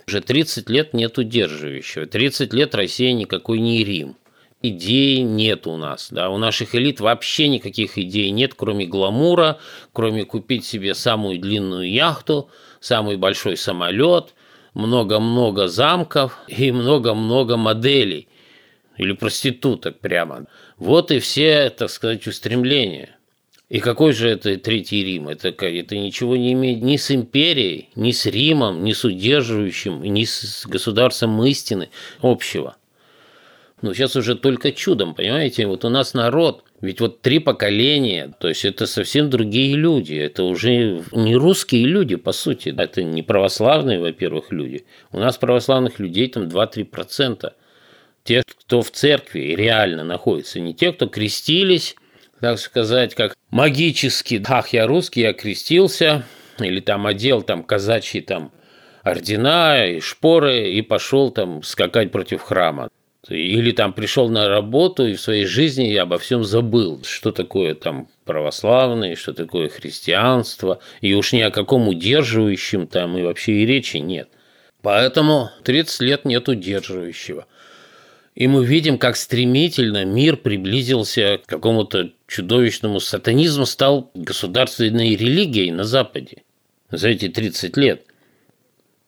уже 0.07 0.21
30 0.21 0.69
лет 0.69 0.93
нет 0.93 1.17
удерживающего. 1.17 2.05
30 2.05 2.53
лет 2.53 2.75
Россия 2.75 3.13
никакой 3.13 3.59
не 3.59 3.83
Рим 3.83 4.15
идей 4.61 5.21
нет 5.21 5.67
у 5.67 5.77
нас. 5.77 6.09
Да? 6.11 6.29
У 6.29 6.37
наших 6.37 6.75
элит 6.75 6.99
вообще 6.99 7.47
никаких 7.47 7.97
идей 7.97 8.29
нет, 8.31 8.53
кроме 8.55 8.85
гламура, 8.85 9.59
кроме 9.93 10.25
купить 10.25 10.65
себе 10.65 10.93
самую 10.93 11.39
длинную 11.39 11.91
яхту, 11.91 12.49
самый 12.79 13.17
большой 13.17 13.57
самолет, 13.57 14.33
много-много 14.73 15.67
замков 15.67 16.37
и 16.47 16.71
много-много 16.71 17.57
моделей. 17.57 18.27
Или 18.97 19.11
проституток 19.11 19.99
прямо. 19.99 20.47
Вот 20.77 21.11
и 21.11 21.19
все, 21.19 21.69
так 21.69 21.89
сказать, 21.89 22.25
устремления. 22.25 23.17
И 23.69 23.79
какой 23.79 24.13
же 24.13 24.29
это 24.29 24.55
Третий 24.57 25.03
Рим? 25.03 25.27
Это, 25.27 25.49
это 25.49 25.97
ничего 25.97 26.37
не 26.37 26.53
имеет 26.53 26.81
ни 26.81 26.95
с 26.95 27.11
империей, 27.11 27.89
ни 27.95 28.11
с 28.11 28.25
Римом, 28.25 28.83
ни 28.83 28.93
с 28.93 29.03
удерживающим, 29.03 30.01
ни 30.03 30.23
с 30.23 30.65
государством 30.65 31.43
истины 31.43 31.89
общего. 32.21 32.77
Но 33.81 33.93
сейчас 33.93 34.15
уже 34.15 34.35
только 34.35 34.71
чудом, 34.71 35.13
понимаете? 35.13 35.67
Вот 35.67 35.85
у 35.85 35.89
нас 35.89 36.15
народ, 36.15 36.63
ведь 36.81 36.99
вот 36.99 37.21
три 37.21 37.37
поколения, 37.37 38.33
то 38.39 38.47
есть 38.47 38.65
это 38.65 38.87
совсем 38.87 39.29
другие 39.29 39.75
люди. 39.75 40.15
Это 40.15 40.43
уже 40.43 41.03
не 41.11 41.35
русские 41.35 41.85
люди, 41.85 42.15
по 42.15 42.31
сути. 42.31 42.73
Это 42.75 43.03
не 43.03 43.21
православные, 43.21 43.99
во-первых, 43.99 44.51
люди. 44.51 44.85
У 45.11 45.19
нас 45.19 45.37
православных 45.37 45.99
людей 45.99 46.27
там 46.27 46.43
2-3%. 46.43 47.51
Те, 48.23 48.43
кто 48.47 48.81
в 48.81 48.89
церкви 48.91 49.55
реально 49.55 50.03
находится. 50.03 50.59
Не 50.59 50.73
те, 50.73 50.91
кто 50.91 51.07
крестились, 51.07 51.95
так 52.41 52.57
сказать, 52.59 53.13
как 53.13 53.35
магически. 53.51 54.43
Ах, 54.47 54.69
я 54.69 54.87
русский, 54.87 55.21
я 55.21 55.33
крестился. 55.33 56.25
Или 56.59 56.79
там 56.79 57.05
одел 57.05 57.43
там 57.43 57.63
казачий 57.63 58.21
там 58.21 58.51
ордена 59.03 59.85
и 59.85 59.99
шпоры 59.99 60.69
и 60.69 60.81
пошел 60.81 61.29
там 61.29 61.61
скакать 61.61 62.11
против 62.11 62.41
храма. 62.41 62.89
Или 63.29 63.71
там 63.71 63.93
пришел 63.93 64.29
на 64.29 64.47
работу 64.47 65.05
и 65.05 65.15
в 65.15 65.21
своей 65.21 65.45
жизни 65.45 65.85
я 65.85 66.03
обо 66.03 66.17
всем 66.17 66.43
забыл, 66.43 67.01
что 67.03 67.31
такое 67.31 67.75
там 67.75 68.07
православное, 68.25 69.15
что 69.15 69.33
такое 69.33 69.69
христианство, 69.69 70.79
и 71.01 71.13
уж 71.13 71.33
ни 71.33 71.41
о 71.41 71.51
каком 71.51 71.87
удерживающем 71.87 72.87
там 72.87 73.17
и 73.17 73.23
вообще 73.23 73.53
и 73.53 73.65
речи 73.65 73.97
нет. 73.97 74.29
Поэтому 74.81 75.49
30 75.63 76.01
лет 76.01 76.25
нет 76.25 76.47
удерживающего. 76.47 77.45
И 78.35 78.47
мы 78.47 78.63
видим, 78.63 78.99
как 78.99 79.15
стремительно 79.15 80.05
мир 80.05 80.37
приблизился 80.37 81.39
к 81.43 81.47
какому-то 81.47 82.11
чудовищному 82.27 82.99
сатанизму, 82.99 83.65
стал 83.65 84.11
государственной 84.13 85.15
религией 85.15 85.71
на 85.71 85.83
Западе 85.83 86.43
за 86.91 87.09
эти 87.09 87.29
30 87.29 87.75
лет. 87.77 88.06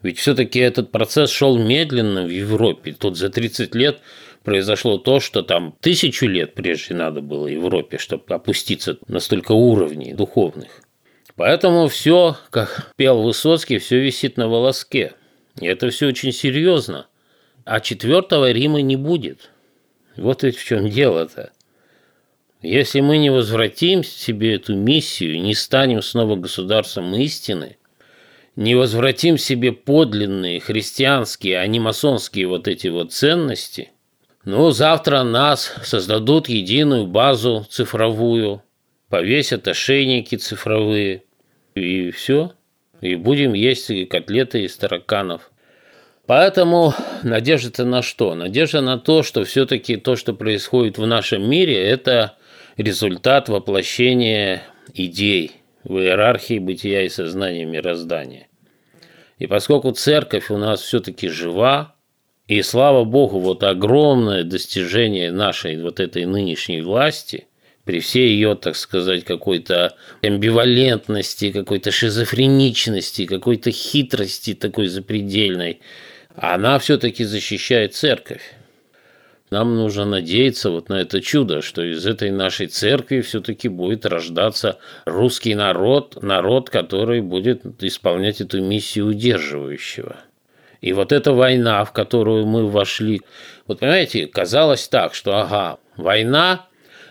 Ведь 0.01 0.17
все-таки 0.17 0.59
этот 0.59 0.91
процесс 0.91 1.29
шел 1.29 1.57
медленно 1.57 2.23
в 2.23 2.29
Европе. 2.29 2.95
Тут 2.97 3.17
за 3.17 3.29
30 3.29 3.75
лет 3.75 3.99
произошло 4.43 4.97
то, 4.97 5.19
что 5.19 5.41
там 5.41 5.75
тысячу 5.81 6.25
лет 6.25 6.53
прежде 6.53 6.93
надо 6.93 7.21
было 7.21 7.47
Европе, 7.47 7.97
чтобы 7.97 8.23
опуститься 8.33 8.97
на 9.07 9.19
столько 9.19 9.51
уровней 9.51 10.13
духовных. 10.13 10.81
Поэтому 11.35 11.87
все, 11.87 12.37
как 12.49 12.93
пел 12.95 13.21
Высоцкий, 13.21 13.77
все 13.77 13.99
висит 13.99 14.37
на 14.37 14.47
волоске. 14.47 15.13
И 15.59 15.65
это 15.65 15.89
все 15.89 16.07
очень 16.07 16.31
серьезно. 16.31 17.07
А 17.65 17.81
четвертого 17.81 18.51
Рима 18.51 18.81
не 18.81 18.95
будет. 18.95 19.49
Вот 20.15 20.43
ведь 20.43 20.57
в 20.57 20.65
чем 20.65 20.89
дело-то. 20.89 21.51
Если 22.61 22.99
мы 22.99 23.17
не 23.17 23.29
возвратим 23.29 24.03
себе 24.03 24.55
эту 24.55 24.75
миссию, 24.75 25.41
не 25.41 25.55
станем 25.55 26.01
снова 26.01 26.35
государством 26.35 27.15
истины, 27.15 27.77
не 28.59 28.75
возвратим 28.75 29.37
себе 29.37 29.71
подлинные 29.71 30.59
христианские, 30.59 31.59
а 31.59 31.65
не 31.65 31.79
масонские 31.79 32.45
вот 32.45 32.67
эти 32.67 32.89
вот 32.89 33.13
ценности, 33.13 33.91
ну, 34.43 34.71
завтра 34.71 35.23
нас 35.23 35.73
создадут 35.83 36.49
единую 36.49 37.07
базу 37.07 37.65
цифровую, 37.69 38.61
повесят 39.07 39.69
ошейники 39.69 40.35
цифровые, 40.35 41.23
и 41.73 42.11
все. 42.11 42.51
И 42.99 43.15
будем 43.15 43.53
есть 43.53 44.09
котлеты 44.09 44.63
из 44.63 44.75
тараканов. 44.75 45.51
Поэтому 46.25 46.93
надежда 47.23 47.85
на 47.85 48.01
что? 48.01 48.35
Надежда 48.35 48.81
на 48.81 48.97
то, 48.97 49.23
что 49.23 49.45
все-таки 49.45 49.95
то, 49.95 50.17
что 50.17 50.33
происходит 50.33 50.97
в 50.97 51.07
нашем 51.07 51.49
мире, 51.49 51.81
это 51.81 52.35
результат 52.75 53.47
воплощения 53.47 54.63
идей 54.93 55.53
в 55.85 55.97
иерархии 55.97 56.59
бытия 56.59 57.03
и 57.03 57.09
сознания 57.09 57.63
мироздания. 57.63 58.48
И 59.39 59.47
поскольку 59.47 59.91
церковь 59.91 60.51
у 60.51 60.57
нас 60.57 60.81
все-таки 60.81 61.29
жива, 61.29 61.95
и 62.47 62.61
слава 62.61 63.05
богу, 63.05 63.39
вот 63.39 63.63
огромное 63.63 64.43
достижение 64.43 65.31
нашей 65.31 65.81
вот 65.81 65.99
этой 65.99 66.25
нынешней 66.25 66.81
власти, 66.81 67.47
при 67.85 68.01
всей 68.01 68.33
ее, 68.33 68.55
так 68.55 68.75
сказать, 68.75 69.23
какой-то 69.23 69.95
амбивалентности, 70.21 71.51
какой-то 71.51 71.89
шизофреничности, 71.89 73.25
какой-то 73.25 73.71
хитрости 73.71 74.53
такой 74.53 74.87
запредельной, 74.87 75.79
она 76.35 76.77
все-таки 76.77 77.23
защищает 77.23 77.95
церковь. 77.95 78.41
Нам 79.49 79.75
нужно 79.75 80.05
надеяться 80.05 80.69
вот 80.69 80.89
на 80.89 81.01
это 81.01 81.21
чудо, 81.21 81.61
что 81.61 81.83
из 81.83 82.05
этой 82.05 82.29
нашей 82.29 82.67
церкви 82.67 83.21
все-таки 83.21 83.67
будет 83.67 84.05
рождаться 84.05 84.77
русский 85.05 85.55
народ, 85.55 86.21
народ, 86.21 86.69
который 86.69 87.21
будет 87.21 87.63
исполнять 87.81 88.41
эту 88.41 88.61
миссию 88.61 89.07
удерживающего. 89.07 90.17
И 90.81 90.93
вот 90.93 91.11
эта 91.11 91.33
война, 91.33 91.83
в 91.83 91.91
которую 91.91 92.45
мы 92.45 92.67
вошли, 92.67 93.21
вот 93.65 93.79
понимаете, 93.79 94.27
казалось 94.27 94.87
так, 94.87 95.13
что 95.15 95.35
ага, 95.35 95.79
война, 95.97 96.67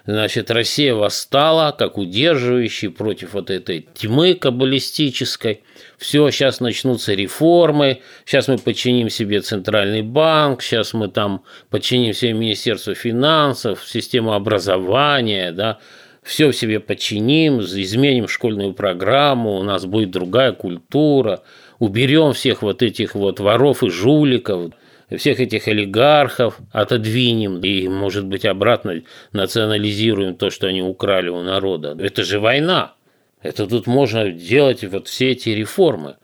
значит, 0.07 0.51
Россия 0.51 0.95
восстала 0.95 1.75
как 1.77 1.99
удерживающий 1.99 2.89
против 2.89 3.35
вот 3.35 3.51
этой 3.51 3.87
тьмы 3.95 4.35
каббалистической– 4.35 5.63
все, 5.99 6.31
сейчас 6.31 6.61
начнутся 6.61 7.13
реформы, 7.13 8.01
сейчас 8.25 8.47
мы 8.49 8.57
подчиним 8.57 9.11
себе 9.11 9.41
Центральный 9.41 10.03
банк, 10.03 10.63
сейчас 10.63 10.95
мы 10.95 11.09
там 11.09 11.43
подчиним 11.71 12.15
себе 12.15 12.33
Министерство 12.33 12.95
финансов, 12.95 13.85
систему 13.85 14.33
образования, 14.33 15.51
да, 15.51 15.79
все 16.23 16.53
себе 16.53 16.79
подчиним, 16.79 17.61
изменим 17.61 18.29
школьную 18.29 18.75
программу, 18.75 19.57
у 19.57 19.63
нас 19.65 19.87
будет 19.87 20.13
другая 20.13 20.53
культура, 20.53 21.43
уберем 21.81 22.33
всех 22.33 22.63
вот 22.63 22.83
этих 22.83 23.15
вот 23.15 23.41
воров 23.41 23.83
и 23.83 23.91
жуликов, 23.91 24.73
всех 25.17 25.41
этих 25.41 25.67
олигархов 25.67 26.59
отодвинем 26.71 27.61
и, 27.61 27.89
может 27.89 28.27
быть, 28.27 28.45
обратно 28.45 29.03
национализируем 29.33 30.37
то, 30.37 30.51
что 30.51 30.67
они 30.67 30.83
украли 30.83 31.29
у 31.29 31.43
народа. 31.43 31.97
Это 31.99 32.23
же 32.25 32.39
война. 32.39 32.95
Это 33.43 33.67
тут 33.67 33.87
можно 33.87 34.31
делать 34.31 34.85
вот 34.85 35.09
все 35.09 35.31
эти 35.31 35.51
реформы. 35.51 36.17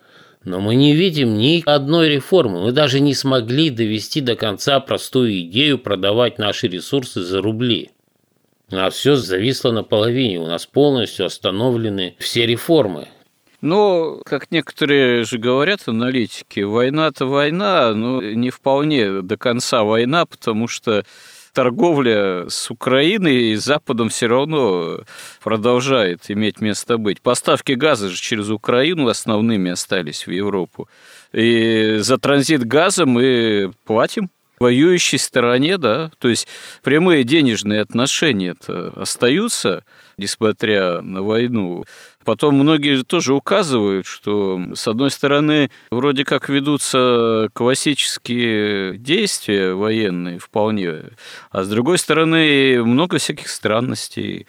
Но 0.45 0.61
мы 0.61 0.75
не 0.75 0.95
видим 0.95 1.35
ни 1.35 1.63
одной 1.65 2.11
реформы. 2.11 2.61
Мы 2.63 2.73
даже 2.73 3.01
не 3.01 3.15
смогли 3.15 3.71
довести 3.71 4.21
до 4.21 4.37
конца 4.37 4.79
простую 4.81 5.41
идею 5.41 5.79
продавать 5.79 6.39
наши 6.39 6.69
ресурсы 6.69 7.23
за 7.23 7.41
рубли. 7.41 7.91
У 8.71 8.75
нас 8.75 8.95
все 8.95 9.17
зависло 9.17 9.71
на 9.71 9.85
половине. 9.85 10.41
У 10.41 10.47
нас 10.47 10.67
полностью 10.67 11.27
остановлены 11.27 12.17
все 12.19 12.47
реформы. 12.47 13.09
Но, 13.63 14.21
как 14.27 14.51
некоторые 14.51 15.25
же 15.25 15.39
говорят 15.39 15.81
аналитики, 15.87 16.61
война-то 16.61 17.25
война, 17.25 17.95
но 17.95 18.21
не 18.21 18.51
вполне 18.51 19.23
до 19.23 19.39
конца 19.39 19.85
война, 19.85 20.27
потому 20.27 20.69
что 20.69 21.07
торговля 21.55 22.49
с 22.49 22.71
Украиной 22.71 23.53
и 23.53 23.55
Западом 23.55 24.11
все 24.11 24.27
равно 24.27 25.01
продолжает 25.43 26.25
иметь 26.29 26.61
место 26.61 26.99
быть. 26.99 27.23
Поставки 27.23 27.73
газа 27.73 28.11
же 28.11 28.17
через 28.17 28.51
Украину 28.51 29.09
основными 29.09 29.71
остались 29.71 30.27
в 30.27 30.31
Европу. 30.31 30.89
И 31.33 31.97
за 32.01 32.19
транзит 32.19 32.67
газа 32.67 33.07
мы 33.07 33.73
платим 33.87 34.29
воюющей 34.61 35.19
стороне, 35.19 35.79
да, 35.79 36.11
то 36.19 36.29
есть 36.29 36.47
прямые 36.83 37.25
денежные 37.25 37.81
отношения 37.81 38.55
остаются, 38.95 39.85
несмотря 40.17 41.01
на 41.01 41.23
войну. 41.23 41.85
Потом 42.25 42.55
многие 42.55 43.03
тоже 43.05 43.35
указывают, 43.35 44.07
что, 44.07 44.61
с 44.75 44.89
одной 44.89 45.11
стороны, 45.11 45.71
вроде 45.91 46.25
как 46.25 46.49
ведутся 46.49 47.49
классические 47.53 48.97
действия 48.97 49.75
военные 49.75 50.39
вполне, 50.39 51.11
а 51.51 51.65
с 51.65 51.69
другой 51.69 51.99
стороны, 51.99 52.83
много 52.85 53.19
всяких 53.19 53.49
странностей. 53.49 54.47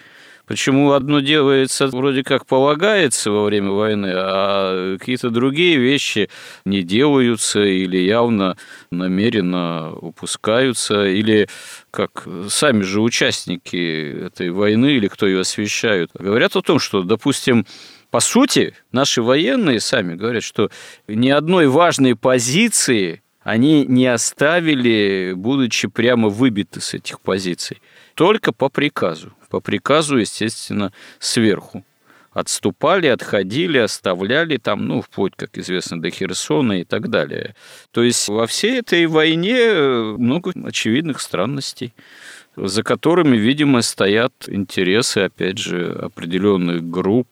Почему 0.47 0.91
одно 0.91 1.21
делается 1.21 1.87
вроде 1.87 2.23
как 2.23 2.45
полагается 2.45 3.31
во 3.31 3.45
время 3.45 3.71
войны, 3.71 4.11
а 4.13 4.97
какие-то 4.97 5.31
другие 5.31 5.77
вещи 5.77 6.29
не 6.65 6.83
делаются 6.83 7.63
или 7.63 7.97
явно 7.97 8.55
намеренно 8.91 9.93
упускаются, 9.93 11.05
или 11.05 11.49
как 11.89 12.27
сами 12.49 12.83
же 12.83 13.01
участники 13.01 14.25
этой 14.27 14.51
войны 14.51 14.93
или 14.93 15.07
кто 15.07 15.25
ее 15.25 15.41
освещают, 15.41 16.11
говорят 16.13 16.55
о 16.55 16.61
том, 16.61 16.77
что, 16.79 17.01
допустим, 17.01 17.65
по 18.11 18.19
сути, 18.19 18.75
наши 18.91 19.21
военные 19.21 19.79
сами 19.79 20.15
говорят, 20.15 20.43
что 20.43 20.69
ни 21.07 21.29
одной 21.29 21.67
важной 21.67 22.15
позиции 22.15 23.23
они 23.43 23.85
не 23.85 24.07
оставили, 24.07 25.33
будучи 25.35 25.87
прямо 25.87 26.29
выбиты 26.29 26.81
с 26.81 26.93
этих 26.93 27.19
позиций. 27.19 27.81
Только 28.15 28.51
по 28.51 28.69
приказу. 28.69 29.33
По 29.56 29.62
приказу, 29.62 30.18
естественно, 30.18 30.91
сверху. 31.18 31.86
Отступали, 32.34 33.08
отходили, 33.08 33.78
оставляли 33.78 34.58
там, 34.58 34.86
ну, 34.86 35.01
вплоть, 35.01 35.32
как 35.38 35.58
известно, 35.58 36.01
до 36.01 36.10
Херсона 36.10 36.82
и 36.82 36.84
так 36.84 37.10
далее. 37.10 37.56
То 37.91 38.03
есть 38.03 38.28
во 38.28 38.47
всей 38.47 38.80
этой 38.80 39.06
войне 39.06 39.58
э, 39.58 40.16
много 40.18 40.51
очевидных 40.62 41.22
странностей 41.22 41.93
за 42.58 42.84
которыми, 42.84 43.38
видимо, 43.38 43.82
стоят 43.82 44.34
интересы, 44.47 45.20
опять 45.20 45.58
же, 45.58 45.91
определенных 46.01 46.89
групп, 46.89 47.28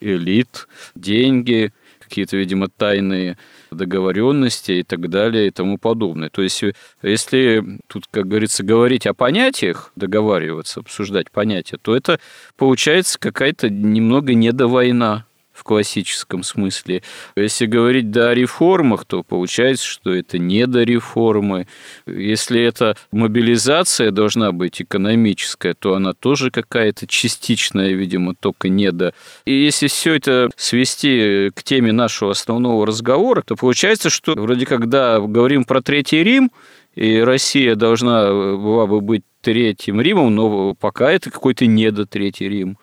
элит, 0.00 0.68
деньги, 0.94 1.72
какие-то, 2.08 2.36
видимо, 2.36 2.68
тайные 2.68 3.36
договоренности 3.70 4.72
и 4.72 4.82
так 4.82 5.08
далее 5.08 5.48
и 5.48 5.50
тому 5.50 5.78
подобное. 5.78 6.30
То 6.30 6.42
есть, 6.42 6.62
если 7.02 7.80
тут, 7.88 8.04
как 8.10 8.26
говорится, 8.26 8.62
говорить 8.64 9.06
о 9.06 9.14
понятиях, 9.14 9.92
договариваться, 9.96 10.80
обсуждать 10.80 11.30
понятия, 11.30 11.78
то 11.80 11.94
это 11.94 12.18
получается 12.56 13.18
какая-то 13.18 13.68
немного 13.68 14.34
недовойна 14.34 15.25
в 15.56 15.64
классическом 15.64 16.42
смысле. 16.42 17.02
Если 17.34 17.66
говорить 17.66 18.10
да, 18.10 18.30
о 18.30 18.34
реформах, 18.34 19.06
то 19.06 19.22
получается, 19.22 19.86
что 19.86 20.14
это 20.14 20.38
не 20.38 20.66
до 20.66 20.82
реформы. 20.82 21.66
Если 22.06 22.60
это 22.60 22.96
мобилизация 23.10 24.10
должна 24.10 24.52
быть 24.52 24.82
экономическая, 24.82 25.74
то 25.74 25.94
она 25.94 26.12
тоже 26.12 26.50
какая-то 26.50 27.06
частичная, 27.06 27.92
видимо, 27.92 28.34
только 28.34 28.68
не 28.68 28.92
до. 28.92 29.14
И 29.46 29.54
если 29.54 29.86
все 29.86 30.14
это 30.14 30.50
свести 30.56 31.50
к 31.54 31.62
теме 31.62 31.92
нашего 31.92 32.32
основного 32.32 32.86
разговора, 32.86 33.42
то 33.42 33.56
получается, 33.56 34.10
что 34.10 34.34
вроде 34.34 34.66
когда 34.66 35.18
говорим 35.20 35.64
про 35.64 35.80
Третий 35.80 36.22
Рим, 36.22 36.50
и 36.94 37.18
Россия 37.20 37.74
должна 37.74 38.26
была 38.28 38.86
бы 38.86 39.00
быть 39.00 39.22
Третьим 39.42 40.00
Римом, 40.00 40.34
но 40.34 40.74
пока 40.74 41.12
это 41.12 41.30
какой-то 41.30 41.66
недо 41.66 42.04
Третий 42.04 42.48
Рим 42.48 42.78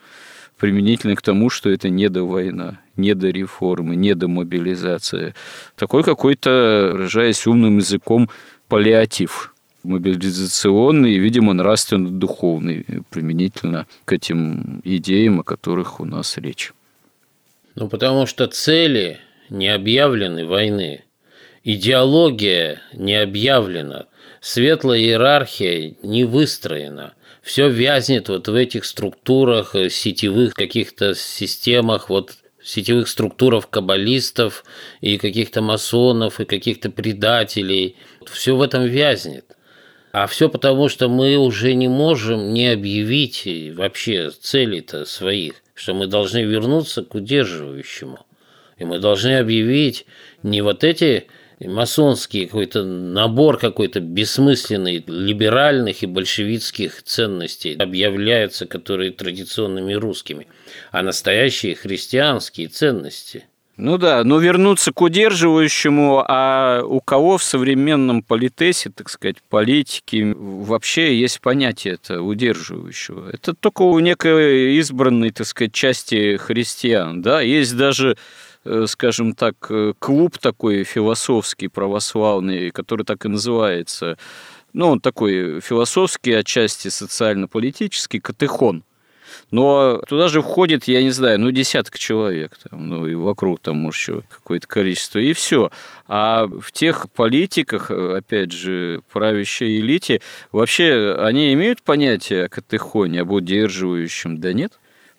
применительно 0.64 1.18
к 1.18 1.22
тому, 1.22 1.50
что 1.50 1.70
это 1.70 1.90
не 1.90 2.08
до 2.08 2.24
война, 2.24 2.80
не 2.96 3.16
до 3.16 3.32
реформы, 3.32 3.98
не 3.98 4.16
до 4.16 4.30
мобилизации. 4.30 5.36
Такой 5.76 6.04
какой-то, 6.04 6.92
выражаясь 6.94 7.46
умным 7.46 7.80
языком, 7.80 8.30
паллиатив 8.70 9.54
мобилизационный 9.84 11.16
и, 11.16 11.20
видимо, 11.20 11.52
нравственно-духовный 11.52 12.86
применительно 13.10 13.88
к 14.06 14.14
этим 14.14 14.80
идеям, 14.86 15.42
о 15.42 15.44
которых 15.44 16.00
у 16.00 16.06
нас 16.06 16.38
речь. 16.38 16.72
Ну, 17.76 17.90
потому 17.90 18.26
что 18.26 18.48
цели 18.48 19.20
не 19.50 19.68
объявлены 19.68 20.46
войны. 20.46 21.04
Идеология 21.66 22.82
не 22.94 23.16
объявлена. 23.22 24.06
Светлая 24.40 25.02
иерархия 25.02 25.96
не 26.04 26.24
выстроена– 26.24 27.16
все 27.44 27.70
вязнет 27.70 28.30
вот 28.30 28.48
в 28.48 28.56
этих 28.56 28.86
структурах, 28.86 29.76
э, 29.76 29.90
сетевых 29.90 30.54
каких-то 30.54 31.14
системах, 31.14 32.10
вот 32.10 32.38
сетевых 32.64 33.10
структурах 33.10 33.70
каббалистов 33.70 34.64
и 35.02 35.18
каких-то 35.18 35.62
масонов 35.62 36.40
и 36.40 36.46
каких-то 36.46 36.90
предателей. 36.90 37.98
Все 38.26 38.56
в 38.56 38.62
этом 38.62 38.86
вязнет. 38.86 39.58
А 40.14 40.26
все 40.28 40.48
потому, 40.48 40.88
что 40.88 41.10
мы 41.10 41.36
уже 41.36 41.74
не 41.74 41.90
можем 41.90 42.54
не 42.54 42.70
объявить 42.70 43.46
вообще 43.76 44.30
целей-то 44.30 45.04
своих, 45.06 45.56
что 45.74 45.94
мы 45.94 46.08
должны 46.08 46.44
вернуться 46.44 47.04
к 47.04 47.14
удерживающему. 47.14 48.26
И 48.78 48.86
мы 48.86 49.00
должны 49.00 49.38
объявить 49.38 50.06
не 50.44 50.62
вот 50.62 50.86
эти 50.86 51.28
масонский 51.68 52.46
какой-то 52.46 52.84
набор 52.84 53.58
какой-то 53.58 54.00
бессмысленный 54.00 55.04
либеральных 55.06 56.04
и 56.04 56.08
большевистских 56.08 57.04
ценностей 57.04 57.76
объявляются, 57.76 58.66
которые 58.66 59.12
традиционными 59.12 59.94
русскими, 59.94 60.48
а 60.92 61.04
настоящие 61.04 61.76
христианские 61.76 62.68
ценности– 62.68 63.46
ну 63.76 63.98
да, 63.98 64.24
но 64.24 64.38
вернуться 64.38 64.92
к 64.92 65.02
удерживающему, 65.02 66.24
а 66.28 66.84
у 66.84 67.02
кого 67.02 67.40
в 67.40 67.44
современном 67.44 68.22
политесе, 68.22 68.92
так 68.92 69.10
сказать, 69.10 69.38
политике 69.50 70.36
вообще 70.36 71.20
есть 71.20 71.42
понятие 71.42 71.96
это 71.96 72.22
удерживающего? 72.22 73.32
Это 73.32 73.56
только 73.56 73.82
у 73.82 73.98
некой 73.98 74.78
избранной, 74.78 75.32
так 75.32 75.48
сказать, 75.48 75.74
части 75.74 76.38
христиан, 76.38 77.24
да, 77.24 77.42
есть 77.42 77.76
даже 77.76 78.16
скажем 78.86 79.34
так, 79.34 79.56
э, 79.70 79.94
клуб 80.00 80.38
такой 80.38 80.84
философский, 80.84 81.68
православный, 81.68 82.72
который 82.72 83.06
так 83.06 83.26
и 83.26 83.30
называется. 83.30 84.18
Ну, 84.74 84.90
он 84.90 85.00
такой 85.02 85.62
философский, 85.62 86.34
отчасти 86.34 86.88
социально-политический, 86.88 88.20
катехон. 88.20 88.84
Но 89.52 90.02
туда 90.08 90.28
же 90.28 90.42
входит, 90.42 90.86
я 90.86 91.02
не 91.02 91.10
знаю, 91.10 91.40
ну, 91.40 91.52
десяток 91.52 91.98
человек, 91.98 92.58
там, 92.70 92.88
ну, 92.88 93.08
и 93.08 93.16
вокруг 93.16 93.60
там, 93.60 93.78
может, 93.78 94.00
еще 94.00 94.24
какое-то 94.30 94.68
количество, 94.68 95.20
и 95.20 95.34
все. 95.34 95.72
А 96.08 96.46
в 96.48 96.72
тех 96.72 97.12
политиках, 97.12 97.90
опять 97.92 98.52
же, 98.52 99.02
правящей 99.12 99.80
элите, 99.80 100.22
вообще 100.52 101.16
они 101.20 101.54
имеют 101.54 101.82
понятие 101.82 102.46
о 102.46 102.50
катехоне, 102.50 103.22
об 103.22 103.32
удерживающем? 103.32 104.40
Да 104.40 104.54
нет. 104.54 104.74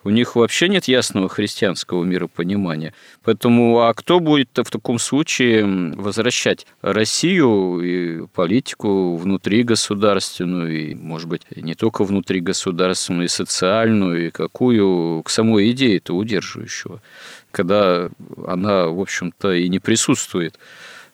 У 0.05 0.11
них 0.11 0.37
вообще 0.37 0.69
нет 0.69 0.85
ясного 0.85 1.31
христианского 1.31 2.05
миропонимания. 2.05 2.93
Поэтому, 3.23 3.81
а 3.81 3.95
кто 3.95 4.21
будет 4.21 4.51
в 4.55 4.71
таком 4.71 4.99
случае 4.99 5.65
возвращать 5.97 6.67
Россию 6.83 7.81
и 7.81 8.27
политику 8.27 9.17
внутри 9.17 9.63
государственную, 9.63 10.91
и, 10.91 10.95
может 10.95 11.29
быть, 11.29 11.43
не 11.57 11.75
только 11.75 12.05
внутри 12.05 12.41
государственную, 12.41 13.25
и 13.25 13.29
социальную, 13.29 14.27
и 14.27 14.31
какую, 14.31 15.23
к 15.23 15.31
самой 15.31 15.71
идее 15.71 15.97
это 15.97 16.13
удерживающего, 16.13 17.01
когда 17.51 18.11
она, 18.47 18.89
в 18.89 19.01
общем-то, 19.01 19.55
и 19.55 19.71
не 19.71 19.79
присутствует 19.79 20.59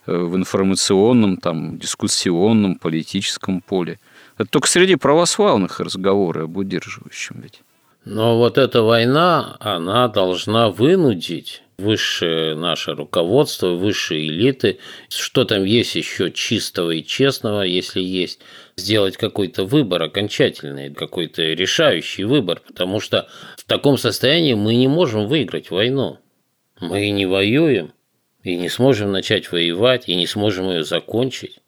э, 0.06 0.16
в 0.16 0.34
информационном, 0.36 1.36
там, 1.36 1.78
дискуссионном, 1.78 2.74
политическом 2.74 3.60
поле. 3.60 4.00
Это 4.36 4.48
только 4.48 4.66
среди 4.66 4.96
православных 4.96 5.78
разговоры 5.78 6.42
об 6.42 6.56
удерживающем 6.56 7.40
ведь. 7.40 7.62
Но 8.04 8.38
вот 8.38 8.56
эта 8.56 8.82
война, 8.82 9.56
она 9.60 10.08
должна 10.08 10.70
вынудить 10.70 11.62
высшее 11.76 12.54
наше 12.54 12.94
руководство, 12.94 13.68
высшие 13.68 14.28
элиты, 14.28 14.78
что 15.08 15.44
там 15.44 15.64
есть 15.64 15.94
еще 15.94 16.30
чистого 16.30 16.92
и 16.92 17.04
честного, 17.04 17.62
если 17.62 18.00
есть, 18.00 18.40
сделать 18.76 19.16
какой-то 19.16 19.64
выбор 19.64 20.02
окончательный, 20.02 20.92
какой-то 20.92 21.42
решающий 21.42 22.24
выбор, 22.24 22.62
потому 22.66 23.00
что 23.00 23.28
в 23.56 23.64
таком 23.64 23.98
состоянии 23.98 24.54
мы 24.54 24.76
не 24.76 24.88
можем 24.88 25.26
выиграть 25.26 25.70
войну. 25.70 26.18
Мы 26.80 27.10
не 27.10 27.26
воюем, 27.26 27.92
и 28.42 28.56
не 28.56 28.68
сможем 28.68 29.12
начать 29.12 29.52
воевать, 29.52 30.08
и 30.08 30.14
не 30.14 30.26
сможем 30.26 30.70
ее 30.70 30.84
закончить. 30.84 31.58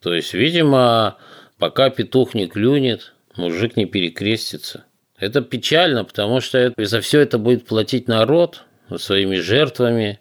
То 0.00 0.14
есть, 0.14 0.32
видимо, 0.32 1.18
пока 1.58 1.90
петух 1.90 2.34
не 2.34 2.46
клюнет, 2.46 3.12
мужик 3.36 3.76
не 3.76 3.86
перекрестится. 3.86 4.84
Это 5.20 5.42
печально, 5.42 6.04
потому 6.04 6.40
что 6.40 6.72
за 6.76 7.00
все 7.02 7.20
это 7.20 7.38
будет 7.38 7.66
платить 7.66 8.08
народ 8.08 8.64
своими 8.96 9.36
жертвами. 9.36 10.18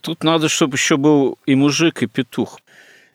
Тут 0.00 0.24
надо, 0.24 0.48
чтобы 0.48 0.76
еще 0.76 0.96
был 0.96 1.38
и 1.44 1.54
мужик, 1.54 2.02
и 2.02 2.06
петух. 2.06 2.58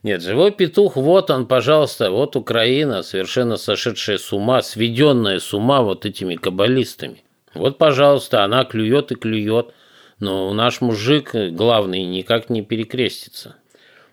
Нет, 0.04 0.22
живой 0.22 0.52
петух, 0.52 0.96
вот 0.96 1.32
он, 1.32 1.48
пожалуйста, 1.48 2.12
вот 2.12 2.36
Украина, 2.36 3.04
совершенно 3.04 3.58
сошедшая 3.58 4.18
с 4.18 4.32
ума, 4.32 4.62
сведенная 4.62 5.40
с 5.40 5.54
ума 5.54 5.82
вот 5.82 6.06
этими 6.06 6.36
каббалистами. 6.36 7.24
Вот, 7.54 7.78
пожалуйста, 7.78 8.44
она 8.44 8.64
клюет 8.66 9.12
и 9.12 9.16
клюет, 9.16 9.74
но 10.20 10.54
наш 10.54 10.82
мужик 10.82 11.34
главный 11.34 12.04
никак 12.04 12.50
не 12.50 12.62
перекрестится. 12.62 13.56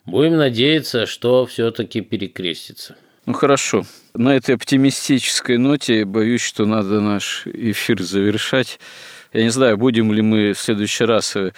Будем 0.06 0.36
надеяться, 0.36 1.06
что 1.06 1.44
все-таки 1.44 2.00
перекрестится. 2.00 2.96
Ну 3.26 3.32
хорошо. 3.32 3.84
На 4.14 4.36
этой 4.36 4.56
оптимистической 4.56 5.56
ноте 5.56 6.04
боюсь, 6.04 6.40
что 6.40 6.66
надо 6.66 7.00
наш 7.00 7.46
эфир 7.46 8.02
завершать. 8.02 8.80
Я 9.32 9.44
не 9.44 9.50
знаю, 9.50 9.76
будем 9.76 10.12
ли 10.12 10.20
мы 10.20 10.52
в 10.52 10.58
следующий 10.58 11.04
раз 11.04 11.36
э, 11.36 11.52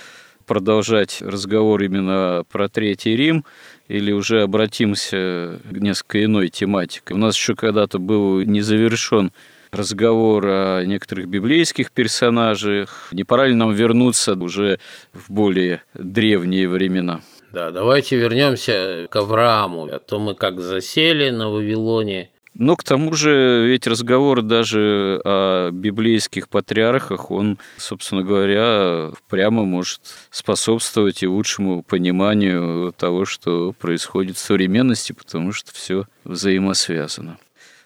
продолжать 0.47 1.23
разговор 1.23 1.83
именно 1.83 2.45
про 2.51 2.69
Третий 2.69 3.17
Рим 3.17 3.47
или 3.89 4.13
уже 4.13 4.43
обратимся 4.43 5.61
к 5.71 5.73
несколько 5.73 6.23
иной 6.25 6.51
тематике. 6.51 7.15
У 7.15 7.17
нас 7.17 7.37
еще 7.37 7.55
когда-то 7.55 7.99
был 7.99 8.43
не 8.43 8.61
завершен 8.61 9.33
разговор 9.71 10.47
о 10.47 10.85
некоторых 10.85 11.29
библейских 11.29 11.91
персонажах. 11.91 13.09
Не 13.13 13.25
пора 13.25 13.47
ли 13.47 13.55
нам 13.55 13.73
вернуться 13.73 14.35
уже 14.35 14.79
в 15.15 15.33
более 15.33 15.83
древние 15.95 16.69
времена? 16.69 17.23
Да, 17.51 17.71
давайте 17.71 18.17
вернемся 18.17 19.07
к 19.11 19.17
Аврааму. 19.17 19.89
А 19.91 19.99
то 19.99 20.19
мы 20.19 20.35
как 20.35 20.61
засели 20.61 21.31
на 21.31 21.49
Вавилоне. 21.49 22.29
Но 22.55 22.77
к 22.77 22.85
тому 22.85 23.15
же 23.15 23.67
ведь 23.67 23.87
разговор 23.87 24.43
даже 24.43 25.21
о 25.25 25.71
библейских 25.71 26.49
патриархах, 26.49 27.31
он, 27.31 27.59
собственно 27.79 28.23
говоря, 28.23 29.11
прямо 29.29 29.65
может 29.65 30.01
способствовать 30.31 31.23
и 31.23 31.27
лучшему 31.27 31.83
пониманию 31.83 32.93
того, 32.93 33.25
что 33.25 33.73
происходит 33.73 34.37
в 34.37 34.41
современности, 34.41 35.13
потому 35.13 35.53
что 35.53 35.73
все 35.73 36.07
взаимосвязано. 36.25 37.39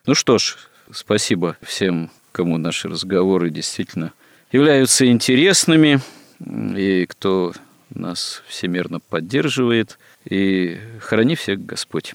Ну 0.05 0.15
что 0.15 0.39
ж, 0.39 0.57
спасибо 0.93 1.57
всем, 1.63 2.11
кому 2.33 2.59
наши 2.59 2.89
разговоры 2.89 3.51
действительно 3.51 4.13
являются 4.51 5.07
интересными, 5.07 6.01
и 6.45 7.07
кто 7.07 7.53
нас 7.91 8.43
всемирно 8.49 9.01
поддерживает. 9.01 9.99
И 10.25 10.79
храни 11.01 11.37
всех 11.37 11.65
Господь. 11.65 12.15